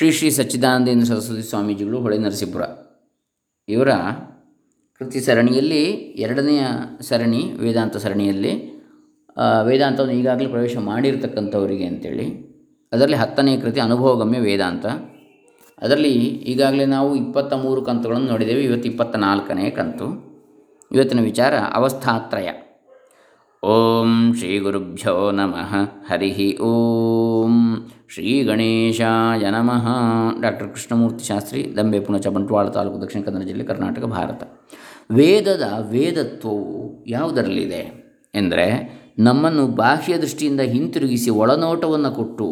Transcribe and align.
ಶ್ರೀ 0.00 0.10
ಶ್ರೀ 0.10 0.30
ಸಚ್ಚಿದಾನಂದೇಂದ್ರ 0.30 1.06
ಸರಸ್ವತಿ 1.06 1.42
ಸ್ವಾಮೀಜಿಗಳು 1.42 2.00
ಹೊಳೆ 2.00 2.18
ನರಸೀಪುರ. 2.18 2.62
ಇವರ 3.68 3.90
ಕೃತಿ 5.00 5.20
ಸರಣಿಯಲ್ಲಿ 5.20 5.82
ಎರಡನೆಯ 6.24 6.62
ಸರಣಿ, 7.00 7.42
ವೇದಾಂತ 7.58 7.96
ಸರಣಿಯಲ್ಲಿ 7.96 8.52
ವೇದಾಂತವನ್ನು 9.64 10.14
ಈಗಾಗಲೇ 10.14 10.46
ಪ್ರವೇಶ 10.46 10.76
ಮಾಡಿರ್ತಕ್ಕಂಥವರಿಗೆ 10.76 11.84
ಅಂತೇಳಿ, 11.84 12.26
ಅದರಲ್ಲಿ 12.92 13.16
ಹತ್ತನೇ 13.16 13.60
ಕೃತಿ 13.60 13.80
ಅನುಭವಗಮ್ಯ 13.80 14.38
ವೇದಾಂತ. 14.38 14.86
ಅದರಲ್ಲಿ 15.82 16.14
ಈಗಾಗಲೇ 16.52 16.86
ನಾವು 16.86 17.16
ಇಪ್ಪತ್ತ 17.16 17.52
ಮೂರು 17.52 17.82
ಕಂತುಗಳನ್ನು 17.82 18.26
ನೋಡಿದ್ದೇವೆ, 18.26 18.64
ಇವತ್ತು 18.64 18.88
ಇಪ್ಪತ್ತ 18.88 19.16
ನಾಲ್ಕನೇ 19.16 19.70
ಕಂತು. 19.70 20.08
ಇವತ್ತಿನ 20.92 21.20
ವಿಚಾರ 21.20 21.54
ಅವಸ್ಥಾತ್ರಯ. 21.74 22.48
ಓಂ 23.62 24.34
ಶ್ರೀ 24.38 24.58
ಗುರುಭ್ಯೋ 24.58 25.30
ನಮಃ 25.30 25.74
ಹರಿ 26.08 26.58
ಓಂ 26.58 27.86
ಶ್ರೀ 28.08 28.42
ಗಣೇಶಾಯ 28.42 29.50
ನಮಃ 29.50 29.88
ಡಾಕ್ಟರ್ 30.40 30.68
ಕೃಷ್ಣಮೂರ್ತಿ 30.68 31.24
ಶಾಸ್ತ್ರಿ 31.24 31.76
ದಂಬೆ 31.76 32.00
ಪುಣಚ 32.00 32.26
ಬಂಟ್ವಾಳ 32.26 32.68
ತಾಲೂಕು 32.68 33.02
ದಕ್ಷಿಣ 33.02 33.22
ಕನ್ನಡ 33.22 33.42
ಜಿಲ್ಲೆ 33.42 33.64
ಕರ್ನಾಟಕ, 33.64 34.04
ಭಾರತ. 34.04 34.42
ವೇದದ 35.10 35.62
ವೇದತ್ವವು 35.90 37.04
ಯಾವುದರಲ್ಲಿದೆ 37.06 37.82
ಎಂದರೆ, 38.34 38.66
ನಮ್ಮನ್ನು 39.18 39.66
ಬಾಹ್ಯ 39.66 40.16
ದೃಷ್ಟಿಯಿಂದ 40.16 40.60
ಹಿಂತಿರುಗಿಸಿ 40.60 41.30
ಒಳನೋಟವನ್ನು 41.30 42.10
ಕೊಟ್ಟು 42.10 42.48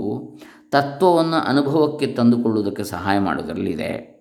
ತತ್ವವನ್ನು 0.70 1.36
ಅನುಭವಕ್ಕೆ 1.36 2.06
ತಂದುಕೊಳ್ಳುವುದಕ್ಕೆ 2.06 2.84
ಸಹಾಯ 2.84 3.18
ಮಾಡೋದರಲ್ಲಿದೆ 3.18 4.18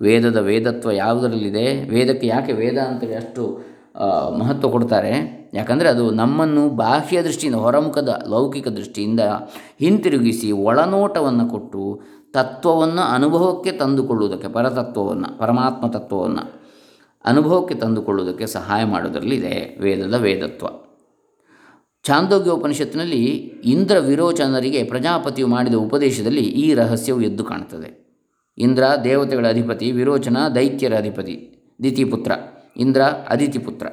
ವೇದದ 0.00 0.36
ವೇದತ್ವ 0.36 0.90
ಯಾವುದರಲ್ಲಿದೆ? 0.90 1.90
ವೇದಕ್ಕೆ 1.90 2.26
ಯಾಕೆ 2.26 2.52
ವೇದ 2.52 2.78
ಅಂತೇಳಿ 2.78 3.14
ಅಷ್ಟು 3.14 3.77
ಮಹತ್ವ 4.38 4.70
ಕೊಡ್ತಾರೆ. 4.70 5.38
ಯಾಕಂದರೆ 5.54 5.88
ಅದು 5.88 6.10
ನಮ್ಮನ್ನು 6.10 6.68
ಬಾಹ್ಯ 6.68 7.22
ದೃಷ್ಟಿಯಿಂದ, 7.22 7.58
ಹೊರಮುಖದ 7.58 8.22
ಲೌಕಿಕ 8.28 8.68
ದೃಷ್ಟಿಯಿಂದ 8.68 9.20
ಹಿಂತಿರುಗಿಸಿ 9.78 10.52
ಒಳನೋಟವನ್ನು 10.52 11.48
ಕೊಟ್ಟು 11.48 12.00
ತತ್ವವನ್ನು 12.32 13.02
ಅನುಭವಕ್ಕೆ 13.02 13.72
ತಂದುಕೊಳ್ಳುವುದಕ್ಕೆ, 13.72 14.48
ಪರತತ್ವವನ್ನು, 14.48 15.38
ಪರಮಾತ್ಮ 15.38 15.86
ತತ್ವವನ್ನು 15.86 16.58
ಅನುಭವಕ್ಕೆ 17.24 17.74
ತಂದುಕೊಳ್ಳುವುದಕ್ಕೆ 17.74 18.46
ಸಹಾಯ 18.46 18.84
ಮಾಡೋದರಲ್ಲಿದೆ 18.84 19.78
ವೇದದ 19.80 20.14
ವೇದತ್ವ. 20.14 20.66
ಚಾಂದೋಗ್ಯ 22.02 22.50
ಉಪನಿಷತ್ತಿನಲ್ಲಿ 22.50 23.24
ಇಂದ್ರ 23.64 23.98
ವಿರೋಚನರಿಗೆ 23.98 24.84
ಪ್ರಜಾಪತಿಯು 24.84 25.48
ಮಾಡಿದ 25.48 25.74
ಉಪದೇಶದಲ್ಲಿ 25.74 26.40
ಈ 26.40 26.74
ರಹಸ್ಯವು 26.74 27.20
ಎದ್ದು 27.20 27.44
ಕಾಣುತ್ತದೆ. 27.44 28.08
ಇಂದ್ರ 28.58 28.82
ದೇವತೆಗಳ 29.04 29.48
ಅಧಿಪತಿ, 29.48 29.92
ವಿರೋಚನ 29.92 30.36
ದೈತ್ಯರ 30.54 30.94
ಅಧಿಪತಿ, 30.94 31.36
ದಿತಿಪುತ್ರ. 31.82 32.32
ಇಂದ್ರ 32.78 33.02
ಅದಿತಿಪುತ್ರ 33.02 33.86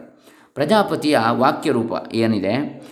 ಪ್ರಜಾಪತಿಯ 0.56 1.20
ವಾಕ್ಯರೂಪ 1.30 2.14
ಏನಿದೆ? 2.14 2.86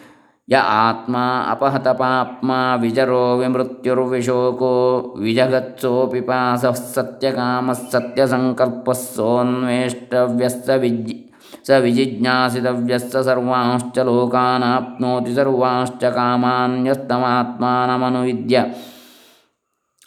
ಯ 0.49 0.55
ಆತ್ಮ 0.55 1.17
ಅಪಹತ 1.49 1.87
ಪಾಪ್ಮ 1.87 2.51
ವಿಜರೋ 2.81 3.37
ವಿಮೃತ್ಯುರ್ವಿಶೋಕೋ 3.37 5.15
ವಿಜಗತ್ಸೋ 5.19 6.07
ಪಿಪಾಸ 6.07 6.65
ಸತ್ಯಕಾಮ 6.65 7.73
ಸತ್ಯಸಂಕಲ್ಪಸ್ಸೋನ್ವೇಷ್ಟವ್ಯಸ್ತ 7.73 10.69
ವಿಜ್ 10.69 11.67
ಸ 11.67 11.69
ವಿಜಿಜ್ಞಾಸಿತವ್ಯಸ್ತ 11.69 13.17
ಸರ್ವಾಂಶ್ಚ 13.17 13.99
ಲೋಕಾನಾಪ್ನೋತಿ 13.99 15.35
ಸರ್ವಾಂಶ್ಚ 15.35 16.03
ಕಾಮಾನ್ಯಸ್ತಮಾತ್ಮಾನಮನುವಿದ್ಯ. 16.03 18.65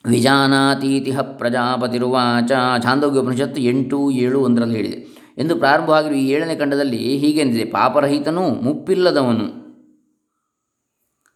ವಿಜಾನಾತೀತಿಹ 0.06 1.20
ಪ್ರಜಾಪತಿರುವಾಚ. 1.20 2.52
ಛಾಂದೋಗ್ಯ 2.82 3.18
ಉಪನಿಷತ್ತು 3.18 3.60
ಎಂಟು 3.60 4.10
ಏಳು 4.10 4.40
ಒಂದರಲ್ಲಿ 4.40 4.76
ಹೇಳಿದೆ. 4.76 5.15
ಎಂದು 5.38 5.56
ಪ್ರಾರಂಭವಾಗಿರುವ 5.56 6.18
ಈ 6.18 6.28
ಏಳನೇ 6.28 6.56
ಖಂಡದಲ್ಲಿ 6.56 7.00
ಹೀಗೆಂದಿದೆ. 7.18 7.64
ಪಾಪರಹಿತನು 7.64 8.44
ಮುಪ್ಪಿಲ್ಲದವನು, 8.62 9.46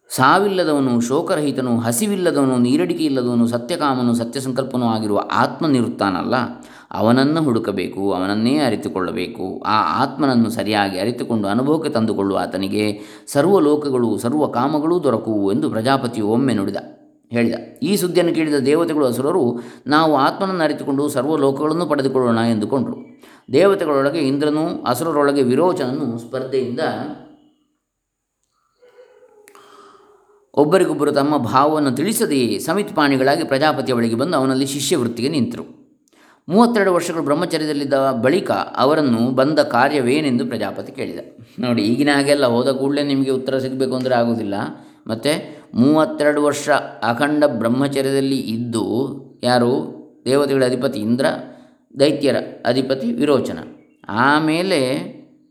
ಸಾವಿಲ್ಲದವನು, 0.09 0.93
ಶೋಕರಹಿತನು, 1.01 1.73
ಹಸಿವಿಲ್ಲದವನು 1.77 2.57
ನೀರಡಿಕೆ 2.57 3.03
ಇಲ್ಲದವನು 3.03 3.47
ಸತ್ಯಕಾಮನು, 3.47 4.13
ಸತ್ಯಸಂಕಲ್ಪನೂ 4.13 4.85
ಆಗಿರುವ 4.85 5.19
ಆತ್ಮನಿರುತ್ತಾನಲ್ಲ. 5.31 6.35
ಅವನನ್ನು 6.91 7.41
ಹುಡುಕಬೇಕು, 7.43 8.01
ಅವನನ್ನೇ 8.13 8.57
ಅರಿತುಕೊಳ್ಳಬೇಕು. 8.57 9.45
ಆ 9.65 10.03
ಆತ್ಮನನ್ನು 10.03 10.49
ಸರಿಯಾಗಿ 10.49 10.99
ಅರಿತುಕೊಂಡು 10.99 11.47
ಅನುಭವಕ್ಕೆ 11.47 11.89
ತಂದುಕೊಳ್ಳುವ 11.89 12.37
ಆತನಿಗೆ 12.37 12.85
ಸರ್ವ 13.27 13.59
ಲೋಕಗಳು 13.59 14.17
ಸರ್ವ 14.17 14.47
ಕಾಮಗಳೂ 14.47 15.03
ದೊರಕುವು 15.03 15.51
ಎಂದು 15.51 15.69
ಪ್ರಜಾಪತಿಯು 15.69 16.27
ಒಮ್ಮೆ 16.27 16.53
ನುಡಿದ, 16.53 16.75
ಹೇಳಿದ. 17.31 17.55
ಈ 17.83 17.95
ಸುದ್ದಿಯನ್ನು 17.95 18.35
ಕೇಳಿದ 18.35 18.55
ದೇವತೆಗಳು 18.55 19.05
ಅಸುರರು, 19.05 19.45
ನಾವು 19.87 20.15
ಆತ್ಮನನ್ನು 20.17 20.63
ಅರಿತುಕೊಂಡು 20.63 21.09
ಸರ್ವ 21.09 21.37
ಲೋಕಗಳನ್ನು 21.37 21.85
ಪಡೆದುಕೊಳ್ಳೋಣ 21.85 22.37
ಎಂದುಕೊಂಡರು. 22.37 22.97
ದೇವತೆಗಳೊಳಗೆ 23.51 24.21
ಇಂದ್ರನು, 24.29 24.63
ಅಸುರರೊಳಗೆ 24.91 25.43
ವಿರೋಚನನು 25.51 26.07
ಸ್ಪರ್ಧೆಯಿಂದ 26.19 26.81
ಒಬ್ಬರಿಗೊಬ್ಬರು 30.53 31.11
ತಮ್ಮ 31.11 31.33
ಭಾವವನ್ನು 31.51 31.91
ತಿಳಿಸದೆಯೇ 31.99 32.47
ಸಮಿತ್ಪಾಣಿಗಳಾಗಿ 32.59 33.43
ಪ್ರಜಾಪತಿಯ 33.43 33.93
ಬಳಿಗೆ 33.97 34.17
ಬಂದು 34.21 34.35
ಅವನಲ್ಲಿ 34.37 34.67
ಶಿಷ್ಯವೃತ್ತಿಗೆ 34.73 35.29
ನಿಂತರು. 35.35 35.63
ಮೂವತ್ತೆರಡು 36.47 36.91
ವರ್ಷಗಳು 36.95 37.23
ಬ್ರಹ್ಮಚರ್ಯದಲ್ಲಿದ್ದ 37.23 37.97
ಬಳಿಕ 38.23 38.51
ಅವರನ್ನು 38.83 39.21
ಬಂದ 39.39 39.59
ಕಾರ್ಯವೇನೆಂದು 39.75 40.43
ಪ್ರಜಾಪತಿ 40.45 40.91
ಕೇಳಿದ. 40.91 41.19
ನೋಡಿ, 41.59 41.81
ಈಗಿನ 41.91 42.09
ಹಾಗೆಲ್ಲ 42.15 42.45
ಹೋದ 42.55 42.69
ಕೂಡಲೇ 42.79 43.03
ನಿಮಗೆ 43.03 43.31
ಉತ್ತರ 43.31 43.57
ಸಿಗಬೇಕು 43.65 43.95
ಅಂದರೆ 43.95 44.15
ಆಗೋದಿಲ್ಲ 44.15 44.55
ಮತ್ತು 45.07 45.33
ಮೂವತ್ತೆರಡು 45.81 46.41
ವರ್ಷ 46.43 46.69
ಅಖಂಡ 47.09 47.43
ಬ್ರಹ್ಮಚರ್ಯದಲ್ಲಿ 47.61 48.39
ಇದ್ದು 48.55 48.85
ಯಾರು? 49.43 49.73
ದೇವತೆಗಳ 50.25 50.63
ಅಧಿಪತಿ 50.65 50.99
ಇಂದ್ರ 50.99 51.25
ದೈತ್ಯರ 51.99 52.35
ಅಧಿಪತಿ 52.65 53.13
ವಿರೋಚನ. 53.13 53.59
ಆಮೇಲೆ 54.09 54.97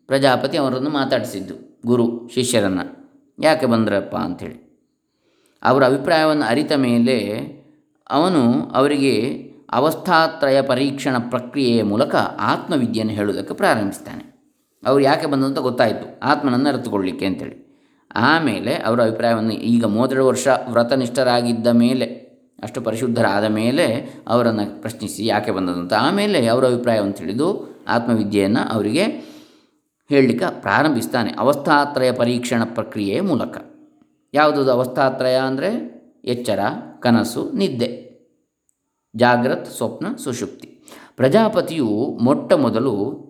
ಪ್ರಜಾಪತಿ 0.07 0.57
ಅವರನ್ನು 0.57 0.91
ಮಾತಾಡಿಸಿದ್ದು 0.91 1.55
ಗುರು 1.87 2.31
ಶಿಷ್ಯರನ್ನು. 2.35 3.01
ಯಾಕೆ 3.43 3.67
ಬಂದ್ರಪ್ಪ 3.67 4.17
ಅಂಥೇಳಿ. 4.17 4.71
ಅವರ 5.63 5.85
ಅಭಿಪ್ರಾಯವನ್ನು 5.85 6.45
ಅರಿತ 6.45 6.73
ಮೇಲೆ 6.73 7.39
ಅವನು 8.11 8.53
ಅವರಿಗೆ 8.75 9.37
ಅವಸ್ಥಾತ್ರಯ 9.73 10.63
ಪರೀಕ್ಷಣ 10.63 11.19
ಪ್ರಕ್ರಿಯೆಯ 11.19 11.83
ಮೂಲಕ 11.83 12.15
ಆತ್ಮವಿದ್ಯೆಯನ್ನು 12.39 13.15
ಹೇಳುವುದಕ್ಕೆ 13.15 13.55
ಪ್ರಾರಂಭಿಸ್ತಾನೆ. 13.55 14.41
ಅವರು 14.87 15.03
ಯಾಕೆ 15.03 15.27
ಬಂದಂತ 15.27 15.59
ಗೊತ್ತಾಯಿತು. 15.59 16.21
ಆತ್ಮನನ್ನು 16.21 16.69
ಅರಿತುಕೊಳ್ಳಿಕ್ಕೆ 16.69 17.27
ಅಂತೇಳಿ 17.27 17.71
ಆಮೇಲೆ 18.15 18.75
ಅವರ 18.75 19.03
ಅಭಿಪ್ರಾಯವನ್ನು 19.03 19.53
ಈಗ 19.53 19.85
ಮೂವತ್ತೆರಡು 19.85 20.27
ವರ್ಷ 20.27 20.49
ವ್ರತನಿಷ್ಠರಾಗಿದ್ದ 20.71 21.67
ಮೇಲೆ 21.67 22.20
ಅಷ್ಟು 22.63 22.81
ಪರಿಶುದ್ಧರಾದ 22.81 23.45
ಮೇಲೆ 23.45 24.15
ಅವರನ್ನು 24.29 24.81
ಪ್ರಶ್ನಿಸಿ 24.81 25.27
ಯಾಕೆ 25.27 25.51
ಬಂದದಂತ 25.51 25.93
ಆಮೇಲೆ 25.93 26.47
ಅವರ 26.47 26.67
ಅಭಿಪ್ರಾಯವನ್ನು 26.67 27.13
ತಿಳಿದು 27.13 27.71
ಆತ್ಮವಿದ್ಯೆಯನ್ನು 27.89 28.73
ಅವರಿಗೆ 28.73 29.05
ಹೇಳಲಿಕ್ಕೆ 30.09 30.61
ಪ್ರಾರಂಭಿಸ್ತಾನೆ. 30.61 31.35
ಅವಸ್ಥಾತ್ರಯ 31.39 32.13
ಪರೀಕ್ಷಣ 32.13 32.65
ಪ್ರಕ್ರಿಯೆಯ 32.65 33.21
ಮೂಲಕ. 33.21 33.59
ಯಾವುದದು 34.35 34.73
ಅವಸ್ಥಾತ್ರಯ 34.73 35.37
ಅಂದರೆ? 35.37 36.01
ಎಚ್ಚರ, 36.25 36.59
ಕನಸು, 37.01 37.53
ನಿದ್ದೆ. 37.53 38.11
ಜಾಗ್ರತ್, 39.17 39.67
ಸ್ವಪ್ನ 39.67 40.07
ಸುಷುಪ್ತಿ 40.17 40.67
ಪ್ರಜಾಪತಿಯು 41.17 42.19
ಮೊಟ್ಟ 42.23 42.53
ಮೊದಲು 42.53 43.21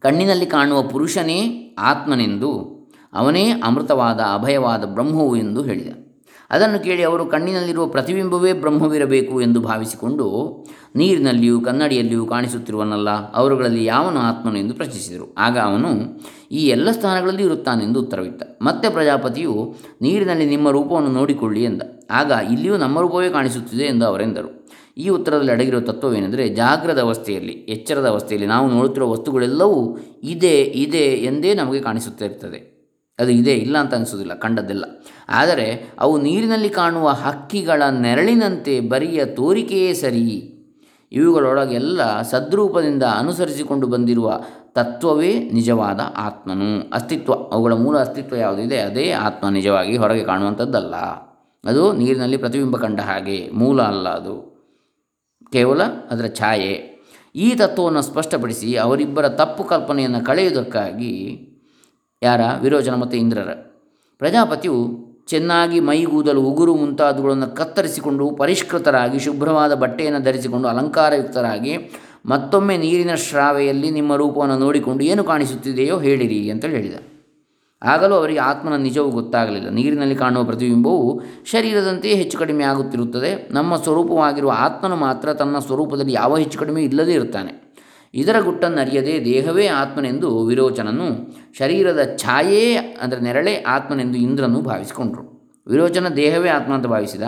ಕಣ್ಣಿನಲ್ಲಿ 0.00 0.46
ಕಾಣುವ 0.46 0.82
ಪುರುಷನೇ 0.82 1.74
ಆತ್ಮನೆಂದು 1.78 2.72
ಅವನೇ 3.12 3.50
ಅಮೃತವಾದ, 3.50 4.20
ಅಭಯವಾದ 4.20 4.84
ಬ್ರಹ್ಮವು 4.84 5.36
ಎಂದು 5.36 5.62
ಹೇಳಿದ. 5.62 6.01
ಅದನ್ನು 6.52 6.84
ಕೇಳಿ 6.84 7.02
ಅವರು 7.02 7.26
ಕಣ್ಣಿನಲ್ಲಿರುವ 7.26 7.86
ಪ್ರತಿಬಿಂಬವೇ 7.86 8.52
ಬ್ರಹ್ಮವಿರಬೇಕು 8.52 9.42
ಎಂದು 9.42 9.60
ಭಾವಿಸಿಕೊಂಡು 9.60 10.26
ನೀರಿನಲ್ಲಿಯೂ 10.96 11.60
ಕನ್ನಡಿಯಲ್ಲಿಯೂ 11.60 12.26
ಕಾಣಿಸುತ್ತಿರುವನಲ್ಲ, 12.26 13.32
ಅವರುಗಳಲ್ಲಿ 13.32 13.84
ಯಾವನು 13.84 14.20
ಆತ್ಮನು 14.20 14.58
ಎಂದು 14.58 14.74
ಪ್ರಶ್ನಿಸಿದರು. 14.74 15.34
ಆಗ 15.38 15.58
ಅವನು, 15.58 15.88
ಈ 16.50 16.68
ಎಲ್ಲ 16.68 16.90
ಸ್ಥಾನಗಳಲ್ಲಿ 16.90 17.42
ಇರುತ್ತಾನೆಂದು 17.42 18.00
ಉತ್ತರವಿತ್ತ. 18.00 18.42
ಮತ್ತೆ 18.62 18.88
ಪ್ರಜಾಪತಿಯು, 18.88 19.74
ನೀರಿನಲ್ಲಿ 20.02 20.46
ನಿಮ್ಮ 20.46 20.70
ರೂಪವನ್ನು 20.70 21.08
ನೋಡಿಕೊಳ್ಳಿ 21.08 21.64
ಎಂದ. 21.64 21.82
ಆಗ 22.10 22.32
ಇಲ್ಲಿಯೂ 22.52 22.76
ನಮ್ಮ 22.76 23.00
ರೂಪವೇ 23.00 23.30
ಕಾಣಿಸುತ್ತಿದೆ 23.30 23.84
ಎಂದು 23.84 24.06
ಅವರೆಂದರು. 24.06 24.68
ಈ 24.96 25.08
ಉತ್ತರದಲ್ಲಿ 25.08 25.52
ಅಡಗಿರುವ 25.52 25.80
ತತ್ವವೇನೆಂದರೆ, 25.80 26.48
ಜಾಗ್ರದ 26.48 27.00
ಅವಸ್ಥೆಯಲ್ಲಿ, 27.00 27.52
ಎಚ್ಚರದ 27.52 28.06
ಅವಸ್ಥೆಯಲ್ಲಿ 28.06 28.48
ನಾವು 28.48 28.70
ನೋಡುತ್ತಿರುವ 28.70 29.10
ವಸ್ತುಗಳೆಲ್ಲವೂ 29.10 29.98
ಇದೆ 30.22 30.62
ಇದೆ 30.62 31.06
ಎಂದೇ 31.08 31.54
ನಮಗೆ 31.54 31.80
ಕಾಣಿಸುತ್ತಿರ್ತದೆ 31.80 32.71
ಅದು 33.22 33.32
ಇದೆ 33.32 33.54
ಇಲ್ಲ 33.54 33.78
ಅಂತ 33.78 33.94
ಅನಿಸೋದಿಲ್ಲ, 33.94 34.34
ಕಂಡದ್ದೆಲ್ಲ. 34.34 34.84
ಆದರೆ 35.28 35.90
ಅವು 35.98 36.20
ನೀರಿನಲ್ಲಿ 36.20 36.68
ಕಾಣುವ 36.68 37.08
ಹಕ್ಕಿಗಳ 37.08 37.82
ನೆರಳಿನಂತೆ 38.00 38.80
ಬರಿಯ 38.80 39.24
ತೋರಿಕೆಯೇ 39.24 39.92
ಸರಿ. 39.94 40.48
ಇವುಗಳೊಳಗೆಲ್ಲ 41.12 42.22
ಸದ್ರೂಪದಿಂದ 42.22 43.02
ಅನುಸರಿಸಿಕೊಂಡು 43.02 43.86
ಬಂದಿರುವ 43.86 44.40
ತತ್ವವೇ 44.72 45.50
ನಿಜವಾದ 45.50 46.00
ಆತ್ಮನು. 46.16 46.90
ಅಸ್ತಿತ್ವ, 46.92 47.32
ಅವುಗಳ 47.32 47.72
ಮೂಲ 47.72 47.98
ಅಸ್ತಿತ್ವ 47.98 48.36
ಯಾವುದಿದೆ 48.36 48.78
ಅದೇ 48.78 49.10
ಆತ್ಮ 49.10 49.48
ನಿಜವಾಗಿ 49.48 49.96
ಹೊರಗೆ 49.96 50.24
ಕಾಣುವಂಥದ್ದಲ್ಲ. 50.24 50.94
ಅದು 51.64 51.92
ನೀರಿನಲ್ಲಿ 51.92 52.36
ಪ್ರತಿಬಿಂಬ 52.36 52.76
ಕಂಡ 52.76 53.00
ಹಾಗೆ, 53.00 53.50
ಮೂಲ 53.54 53.82
ಅಲ್ಲ 53.82 54.08
ಅದು. 54.08 54.52
ಕೇವಲ 55.52 55.82
ಅದರ 55.82 56.26
ಛಾಯೆ. 56.26 56.92
ಈ 57.34 57.54
ತತ್ವವನ್ನು 57.54 58.02
ಸ್ಪಷ್ಟಪಡಿಸಿ 58.02 58.74
ಅವರಿಬ್ಬರ 58.74 59.28
ತಪ್ಪು 59.28 59.64
ಕಲ್ಪನೆಯನ್ನು 59.64 60.24
ಕಳೆಯುವುದಕ್ಕಾಗಿ 60.24 61.12
ಯಾರ? 62.22 62.40
ವಿರೋಚನ 62.60 62.94
ಮತ್ತು 62.94 63.16
ಇಂದ್ರರ. 63.16 63.48
ಪ್ರಜಾಪತಿಯು 64.18 65.12
ಚೆನ್ನಾಗಿ 65.26 65.80
ಮೈಗೂದಲು 65.80 66.42
ಉಗುರು 66.42 66.74
ಮುಂತಾದವುಗಳನ್ನು 66.74 67.56
ಕತ್ತರಿಸಿಕೊಂಡು 67.56 68.30
ಪರಿಷ್ಕೃತರಾಗಿ 68.30 69.18
ಶುಭ್ರವಾದ 69.18 69.74
ಬಟ್ಟೆಯನ್ನು 69.74 70.20
ಧರಿಸಿಕೊಂಡು 70.20 70.68
ಅಲಂಕಾರಯುಕ್ತರಾಗಿ 70.68 71.78
ಮತ್ತೊಮ್ಮೆ 72.26 72.76
ನೀರಿನ 72.76 73.14
ಶ್ರಾವೆಯಲ್ಲಿ 73.14 73.90
ನಿಮ್ಮ 73.90 74.16
ರೂಪವನ್ನು 74.16 74.58
ನೋಡಿಕೊಂಡು 74.58 75.04
ಏನು 75.04 75.24
ಕಾಣಿಸುತ್ತಿದೆಯೋ 75.24 75.98
ಹೇಳಿರಿ 75.98 76.50
ಅಂತೇಳಿ 76.50 76.74
ಹೇಳಿದ. 76.74 76.94
ಆಗಲೂ 77.82 78.14
ಅವರಿಗೆ 78.14 78.38
ಆತ್ಮನ 78.38 78.76
ನಿಜವೂ 78.76 79.10
ಗೊತ್ತಾಗಲಿಲ್ಲ. 79.10 79.68
ನೀರಿನಲ್ಲಿ 79.68 80.14
ಕಾಣುವ 80.14 80.44
ಪ್ರತಿಬಿಂಬವು 80.44 81.22
ಶರೀರದಂತೆಯೇ 81.44 82.14
ಹೆಚ್ಚು 82.14 82.38
ಕಡಿಮೆ 82.38 82.64
ಆಗುತ್ತಿರುತ್ತದೆ. 82.64 83.48
ನಮ್ಮ 83.50 83.76
ಸ್ವರೂಪವಾಗಿರುವ 83.76 84.52
ಆತ್ಮನು 84.56 84.96
ಮಾತ್ರ 84.96 85.32
ತನ್ನ 85.32 85.58
ಸ್ವರೂಪದಲ್ಲಿ 85.58 86.12
ಯಾವ 86.12 86.36
ಹೆಚ್ಚು 86.36 86.58
ಕಡಿಮೆ 86.58 86.82
ಇಲ್ಲದೇ 86.82 87.12
ಇರ್ತಾನೆ 87.12 87.71
ಇದರ 88.14 88.40
ಗುಟ್ಟನ್ನು 88.40 88.80
ಅರಿಯದೆ 88.80 89.24
ದೇಹವೇ 89.24 89.66
ಆತ್ಮನೆಂದು 89.66 90.46
ವಿರೋಚನನು. 90.46 91.34
ಶರೀರದ 91.58 92.16
ಛಾಯೇ 92.16 92.76
ಅಂದರೆ 92.76 93.20
ನೆರಳೇ 93.20 93.64
ಆತ್ಮನೆಂದು 93.68 94.18
ಇಂದ್ರನು 94.18 94.60
ಭಾವಿಸಿಕೊಂಡರು. 94.60 95.54
ವಿರೋಚನ 95.66 96.08
ದೇಹವೇ 96.08 96.48
ಆತ್ಮ 96.48 96.74
ಅಂತ 96.74 96.86
ಭಾವಿಸಿದ. 96.86 97.22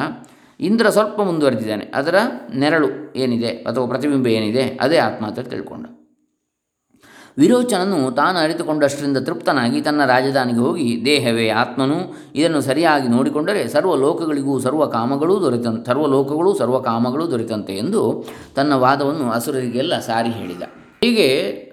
ಇಂದ್ರ 0.61 0.89
ಸ್ವಲ್ಪ 0.89 1.21
ಮುಂದುವರೆದಿದ್ದಾನೆ. 1.21 1.93
ಅದರ 1.95 2.15
ನೆರಳು 2.55 3.15
ಏನಿದೆ 3.17 3.49
ಅಥವಾ 3.49 3.87
ಪ್ರತಿಬಿಂಬ 3.87 4.27
ಏನಿದೆ, 4.27 4.79
ಅದೇ 4.81 4.97
ಆತ್ಮ 4.97 5.27
ಅಂತ 5.27 5.39
ತಿಳ್ಕೊಂಡ. 5.39 5.87
ವಿರೋಚನನು 7.39 8.11
ತಾನು 8.11 8.39
ಅರಿತುಕೊಂಡಷ್ಟರಿಂದ 8.39 9.17
ತೃಪ್ತನಾಗಿ 9.17 9.81
ತನ್ನ 9.81 10.05
ರಾಜಧಾನಿಗೆ 10.05 10.59
ಹೋಗಿ 10.59 11.03
ದೇಹವೇ 11.05 11.49
ಆತ್ಮನು. 11.49 12.15
ಇದನ್ನು 12.35 12.61
ಸರಿಯಾಗಿ 12.61 13.09
ನೋಡಿಕೊಂಡರೆ 13.09 13.69
ಸರ್ವ 13.69 13.97
ಲೋಕಗಳಿಗೂ 13.97 14.59
ಸರ್ವ 14.59 14.87
ಕಾಮಗಳೂ 14.87 15.41
ದೊರೆತ 15.41 15.67
ಸರ್ವ 15.87 16.07
ಲೋಕಗಳು 16.07 16.55
ಸರ್ವ 16.55 16.79
ಕಾಮಗಳೂ 16.79 17.31
ದೊರೆತಂತೆ 17.31 17.77
ಎಂದು 17.77 18.25
ತನ್ನ 18.55 18.73
ವಾದವನ್ನು 18.73 19.31
ಅಸುರರಿಗೆಲ್ಲ 19.31 20.01
ಸಾರಿ 20.01 20.31
ಹೇಳಿದ. 20.31 20.63
ಹೀಗೆ 21.01 21.29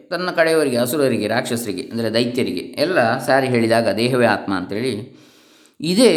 ತನ್ನ 0.10 0.30
ಕಡೆಯವರಿಗೆ, 0.30 0.78
ಅಸುರರಿಗೆ, 0.78 1.28
ರಾಕ್ಷಸರಿಗೆ, 1.28 1.82
ಅಂದರೆ 1.82 2.14
ದೈತ್ಯರಿಗೆ 2.14 2.60
ಎಲ್ಲ 2.60 3.18
ಸಾರಿ 3.18 3.48
ಹೇಳಿದಾಗ 3.48 3.90
ದೇಹವೇ 3.90 4.26
ಆತ್ಮ 4.26 4.54
ಅಂತೇಳಿ, 4.54 5.18
ಇದೇ 5.82 6.14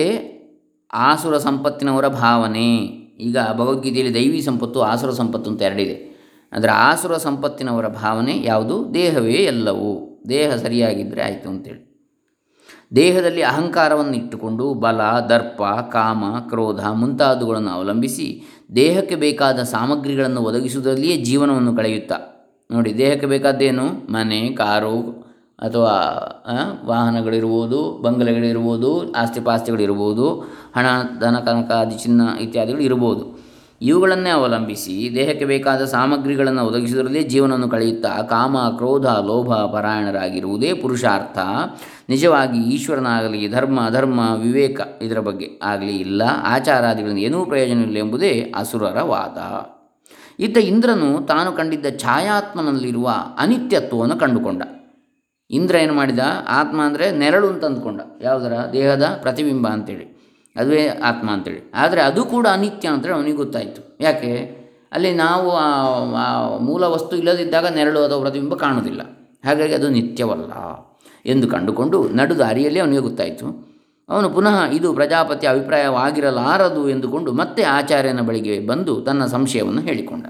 ಆಸುರ 0.93 1.39
ಸಂಪತ್ತಿನವರ 1.39 2.09
ಭಾವನೆ. 2.09 2.75
ಈಗ 3.21 3.37
ಭಗವದ್ಗೀತೆಯಲ್ಲಿ 3.53 4.15
ದೈವಿ 4.15 4.43
ಸಂಪತ್ತು, 4.43 4.81
ಆಸುರ 4.81 5.11
ಸಂಪತ್ತು 5.11 5.51
ಅಂತ 5.51 5.63
ಎರಡಿದೆ. 5.63 6.14
ಅಂದರೆ 6.55 6.71
ಆಸುರ 6.71 7.17
ಸಂಪತ್ತಿನವರ 7.17 7.89
ಭಾವನೆ 7.89 8.43
ಯಾವುದು? 8.45 8.95
ದೇಹವೇ 8.95 9.33
ಎಲ್ಲವೂ. 9.33 10.23
ದೇಹ 10.29 10.55
ಸರಿಯಾಗಿದ್ದರೆ 10.55 11.23
ಆಯಿತು 11.23 11.49
ಅಂತೇಳಿ. 11.49 11.95
ದೇಹದಲ್ಲಿ 12.97 13.43
ಅಹಂಕಾರವನ್ನು 13.43 14.15
ಇಟ್ಟುಕೊಂಡು 14.15 14.75
ಬಲ, 14.75 15.03
ದರ್ಪ, 15.03 15.63
ಕಾಮ, 15.93 16.25
ಕ್ರೋಧ 16.49 16.87
ಮುಂತಾದವುಗಳನ್ನು 16.87 17.71
ಅವಲಂಬಿಸಿ 17.71 18.43
ದೇಹಕ್ಕೆ 18.77 19.15
ಬೇಕಾದ 19.15 19.63
ಸಾಮಗ್ರಿಗಳನ್ನು 19.63 20.41
ಒದಗಿಸುವುದರಲ್ಲಿಯೇ 20.41 21.17
ಜೀವನವನ್ನು 21.17 21.77
ಕಳೆಯುತ್ತಾ. 21.77 22.17
ನೋಡಿ, 22.73 22.99
ದೇಹಕ್ಕೆ 22.99 23.27
ಬೇಕಾದ್ದೇನು? 23.27 24.13
ಮನೆ, 24.13 24.49
ಕಾರು 24.49 25.25
ಅಥವಾ 25.59 25.93
ವಾಹನಗಳಿರ್ಬೋದು, 26.85 28.03
ಬಂಗಲೆಗಳಿರ್ಬೋದು, 28.03 29.13
ಆಸ್ತಿಪಾಸ್ತಿಗಳಿರ್ಬೋದು, 29.13 30.31
ಹಣ, 30.77 30.87
ಧನ 31.21 31.37
ಕನಕಾದಿ 31.39 31.97
ಚಿನ್ನ 32.03 32.21
ಇತ್ಯಾದಿಗಳು 32.41 32.83
ಇರ್ಬೋದು. 32.83 33.44
ಇವುಗಳನ್ನೇ 33.85 34.31
ಅವಲಂಬಿಸಿ 34.31 35.11
ದೇಹಕ್ಕೆ 35.15 35.45
ಬೇಕಾದ 35.45 35.85
ಸಾಮಗ್ರಿಗಳನ್ನು 35.85 36.67
ಒದಗಿಸುವುದರಲ್ಲೇ 36.67 37.23
ಜೀವನವನ್ನು 37.23 37.69
ಕಳೆಯುತ್ತಾ 37.69 38.23
ಕಾಮ, 38.23 38.59
ಕ್ರೋಧ, 38.59 39.07
ಲೋಭ, 39.07 39.55
ಪರಾಯಣರಾಗಿರುವುದೇ 39.55 40.73
ಪುರುಷಾರ್ಥ. 40.73 41.39
ನಿಜವಾಗಿ 42.09 42.59
ಈಶ್ವರನಾಗಲಿ, 42.59 43.49
ಧರ್ಮ 43.49 43.89
ಧರ್ಮ 43.91 44.21
ವಿವೇಕ 44.37 44.81
ಇದರ 45.03 45.19
ಬಗ್ಗೆ 45.19 45.61
ಆಗಲಿ 45.63 45.97
ಇಲ್ಲ. 45.97 46.23
ಆಚಾರಾದಿಗಳಿಂದ 46.43 47.19
ಏನೂ 47.19 47.45
ಪ್ರಯೋಜನವಿಲ್ಲ 47.45 47.97
ಎಂಬುದೇ 47.97 48.53
ಅಸುರರ 48.57 49.01
ವಾದ. 49.01 49.39
ಇತ್ತ 50.43 50.59
ಇಂದ್ರನು 50.59 51.27
ತಾನು 51.27 51.53
ಕಂಡಿದ್ದ 51.53 51.87
ಛಾಯಾತ್ಮನಲ್ಲಿರುವ 51.99 53.15
ಅನಿತ್ಯತ್ವವನ್ನು 53.39 54.17
ಕಂಡುಕೊಂಡ. 54.17 54.63
ಇಂದ್ರ 55.51 55.75
ಏನು 55.75 55.95
ಮಾಡಿದ? 55.95 56.19
ಆತ್ಮ 56.49 56.83
ಅಂದರೆ 56.83 57.19
ನೆರಳು 57.19 57.49
ಅಂತ 57.49 57.65
ಅಂದ್ಕೊಂಡ. 57.65 58.01
ಯಾವುದರ? 58.23 58.53
ದೇಹದ 58.73 59.19
ಪ್ರತಿಬಿಂಬ 59.23 59.69
ಅಂತೇಳಿ. 59.69 60.14
ಅದುವೇ 60.57 60.87
ಆತ್ಮ 60.87 61.31
ಅಂತೇಳಿ. 61.31 61.73
ಆದರೆ 61.75 62.03
ಅದು 62.03 62.25
ಕೂಡ 62.25 62.47
ಅನಿತ್ಯ 62.53 62.89
ಅಂತೇಳಿ 62.89 63.15
ಅವನಿಗೆ 63.15 63.37
ಗೊತ್ತಾಯಿತು. 63.37 63.97
ಯಾಕೆ? 64.01 64.65
ಅಲ್ಲಿ 64.93 65.15
ನಾವು 65.15 65.51
ಮೂಲ 66.59 66.85
ವಸ್ತು 66.85 67.17
ಇಲ್ಲದಿದ್ದಾಗ 67.17 67.67
ನೆರಳು 67.67 68.01
ಅದು 68.01 68.21
ಪ್ರತಿಬಿಂಬ 68.21 68.55
ಕಾಣುವುದಿಲ್ಲ. 68.55 69.03
ಹಾಗಾಗಿ 69.45 69.75
ಅದು 69.75 69.89
ನಿತ್ಯವಲ್ಲ 69.89 70.53
ಎಂದು 71.27 71.47
ಕಂಡುಕೊಂಡು 71.49 72.09
ನಡು 72.09 72.39
ದಾರಿಯಲ್ಲಿ 72.39 72.81
ಅವನಿಗೆ 72.81 73.01
ಗೊತ್ತಾಯಿತು. 73.01 73.75
ಅವನು 74.09 74.31
ಪುನಃ 74.31 74.63
ಇದು 74.73 74.95
ಪ್ರಜಾಪತಿ 74.95 75.47
ಅಭಿಪ್ರಾಯವಾಗಿರಲಾರದು 75.47 76.89
ಎಂದುಕೊಂಡು 76.89 77.33
ಮತ್ತೆ 77.33 77.63
ಆಚಾರ್ಯನ 77.63 78.21
ಬಳಿಗೆ 78.21 78.67
ಬಂದು 78.67 79.01
ತನ್ನ 79.01 79.27
ಸಂಶಯವನ್ನು 79.27 79.81
ಹೇಳಿಕೊಂಡ. 79.81 80.27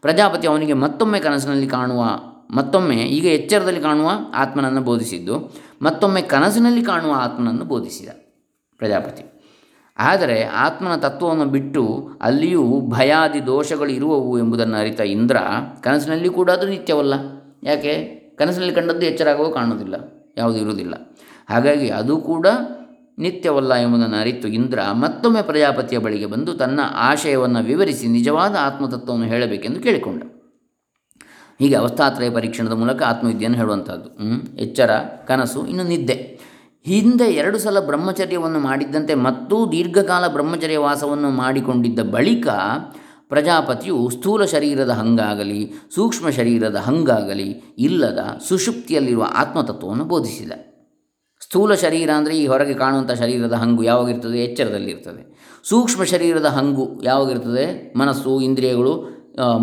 ಪ್ರಜಾಪತಿ 0.00 0.46
ಅವನಿಗೆ 0.46 0.72
ಮತ್ತೊಮ್ಮೆ 0.72 1.18
ಕನಸಿನಲ್ಲಿ 1.18 1.66
ಕಾಣುವ, 1.66 2.04
ಮತ್ತೊಮ್ಮೆ 2.50 2.96
ಈಗ 2.96 3.24
ಎಚ್ಚರದಲ್ಲಿ 3.24 3.80
ಕಾಣುವ 3.80 4.10
ಆತ್ಮನನ್ನು 4.34 4.80
ಬೋಧಿಸಿದ್ದು, 4.80 5.54
ಮತ್ತೊಮ್ಮೆ 5.82 6.22
ಕನಸಿನಲ್ಲಿ 6.22 6.82
ಕಾಣುವ 6.82 7.12
ಆತ್ಮನನ್ನು 7.16 7.64
ಬೋಧಿಸಿದ 7.64 8.08
ಪ್ರಜಾಪತಿ. 8.78 9.31
ಆದರೆ 9.96 10.36
ಆತ್ಮನ 10.56 10.94
ತತ್ವವನ್ನು 10.96 11.46
ಬಿಟ್ಟು 11.46 11.82
ಅಲ್ಲಿಯೂ 12.22 12.64
ಭಯಾದಿ 12.88 13.40
ದೋಷಗಳು 13.46 13.90
ಇರುವವು 13.90 14.32
ಎಂಬುದನ್ನು 14.38 14.76
ಅರಿತ 14.76 15.00
ಇಂದ್ರ 15.00 15.38
ಕನಸಿನಲ್ಲಿ 15.80 16.28
ಕೂಡ 16.28 16.50
ಅದು 16.50 16.66
ನಿತ್ಯವಲ್ಲ. 16.68 17.14
ಯಾಕೆ? 17.62 17.94
ಕನಸಿನಲ್ಲಿ 18.38 18.74
ಕಂಡದ್ದು 18.74 19.06
ಎಚ್ಚರಾಗುವ 19.06 19.48
ಕಾಣುವುದಿಲ್ಲ, 19.50 19.94
ಯಾವುದು 20.38 20.58
ಇರುವುದಿಲ್ಲ. 20.58 20.94
ಹಾಗಾಗಿ 21.50 21.88
ಅದು 21.90 22.16
ಕೂಡ 22.16 22.46
ನಿತ್ಯವಲ್ಲ 23.18 23.72
ಎಂಬುದನ್ನು 23.74 24.16
ಅರಿತು 24.16 24.48
ಇಂದ್ರ 24.48 24.80
ಮತ್ತೊಮ್ಮೆ 24.92 25.42
ಪ್ರಜಾಪತಿಯ 25.42 25.98
ಬಳಿಗೆ 25.98 26.26
ಬಂದು 26.26 26.52
ತನ್ನ 26.54 26.80
ಆಶಯವನ್ನು 27.08 27.60
ವಿವರಿಸಿ 27.62 28.06
ನಿಜವಾದ 28.08 28.54
ಆತ್ಮತತ್ವವನ್ನು 28.60 29.26
ಹೇಳಬೇಕೆಂದು 29.26 29.80
ಕೇಳಿಕೊಂಡ. 29.80 30.22
ಹೀಗೆ 31.60 31.74
ಅವಸ್ಥಾತ್ರಯ 31.74 32.30
ಪರೀಕ್ಷಣದ 32.30 32.72
ಮೂಲಕ 32.72 33.02
ಆತ್ಮವಿದ್ಯೆಯನ್ನು 33.02 33.58
ಹೇಳುವಂಥದ್ದು 33.58 34.08
ಎಚ್ಚರ, 34.58 34.90
ಕನಸು, 35.26 35.60
ಇನ್ನು 35.66 35.84
ನಿದ್ದೆ. 35.84 36.16
ಹಿಂದೆ 36.86 37.26
ಎರಡು 37.32 37.58
ಸಲ 37.58 37.80
ಬ್ರಹ್ಮಚರ್ಯವನ್ನು 37.80 38.60
ಮಾಡಿದ್ದಂತೆ 38.60 39.14
ಮತ್ತೂ 39.26 39.56
ದೀರ್ಘಕಾಲ 39.72 40.24
ಬ್ರಹ್ಮಚರ್ಯ 40.28 40.78
ವಾಸವನ್ನು 40.78 41.30
ಮಾಡಿಕೊಂಡಿದ್ದ 41.30 42.00
ಬಳಿಕ 42.10 42.48
ಪ್ರಜಾಪತಿಯು 43.28 43.98
ಸ್ಥೂಲ 44.10 44.44
ಶರೀರದ 44.44 44.90
ಹಂಗಾಗಲಿ, 44.90 45.60
ಸೂಕ್ಷ್ಮ 45.94 46.30
ಶರೀರದ 46.30 46.76
ಹಂಗಾಗಲಿ 46.76 47.48
ಇಲ್ಲದ 47.78 48.22
ಸುಷುಪ್ತಿಯಲ್ಲಿರುವ 48.48 49.26
ಆತ್ಮತತ್ವವನ್ನು 49.34 50.04
ಬೋಧಿಸಿದ. 50.04 50.52
ಸ್ಥೂಲ 51.40 51.74
ಶರೀರ 51.74 52.10
ಅಂದರೆ 52.16 52.34
ಈ 52.38 52.44
ಹೊರಗೆ 52.46 52.74
ಕಾಣುವಂಥ 52.74 53.12
ಶರೀರದ 53.22 53.52
ಹಂಗು 53.52 53.82
ಯಾವಾಗಿರ್ತದೆ 53.82 54.38
ಎಚ್ಚರದಲ್ಲಿರ್ತದೆ 54.38 55.22
ಸೂಕ್ಷ್ಮ 55.70 56.02
ಶರೀರದ 56.04 56.48
ಹಂಗು 56.58 56.84
ಯಾವಾಗಿರ್ತದೆ 57.04 57.66
ಮನಸ್ಸು, 57.98 58.40
ಇಂದ್ರಿಯಗಳು 58.40 58.92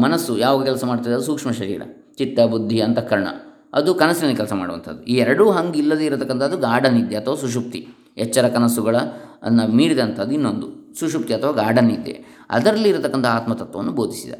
ಮನಸ್ಸು 0.05 0.33
ಯಾವಾಗ 0.37 0.63
ಕೆಲಸ 0.65 0.83
ಮಾಡ್ತದೆ? 0.85 1.13
ಅದು 1.13 1.23
ಸೂಕ್ಷ್ಮ 1.23 1.51
ಶರೀರ, 1.51 1.81
ಚಿತ್ತ, 2.17 2.39
ಬುದ್ಧಿ, 2.51 2.79
ಅಂತಃಕರಣ. 2.81 3.27
ಅದು 3.73 3.95
ಕನಸಿನಲ್ಲಿ 3.95 4.37
ಕೆಲಸ 4.37 4.53
ಮಾಡುವಂಥದ್ದು. 4.53 5.03
ಈ 5.03 5.15
ಎರಡೂ 5.15 5.51
ಹಂಗೆ 5.51 5.79
ಇಲ್ಲದೇ 5.79 6.05
ಇರತಕ್ಕಂಥದ್ದು 6.05 6.57
ಗಾಢ 6.57 6.85
ಅಥವಾ 6.85 7.35
ಸುಷುಪ್ತಿ. 7.35 7.87
ಎಚ್ಚರ 8.17 8.47
ಕನಸುಗಳ 8.47 8.97
ಅನ್ನು 9.43 9.67
ಮೀರಿದಂಥದ್ದು 9.67 10.33
ಇನ್ನೊಂದು. 10.33 10.93
ಸುಷುಪ್ತಿ 10.99 11.33
ಅಥವಾ 11.33 11.51
ಗಾಢ 11.51 11.79
ನಿದ್ದೆ 11.79 12.25
ಅದರಲ್ಲಿ 12.49 12.89
ಇರತಕ್ಕಂಥ 12.89 13.25
ಆತ್ಮತತ್ವವನ್ನು 13.25 13.91
ಬೋಧಿಸಿದ. 13.91 14.33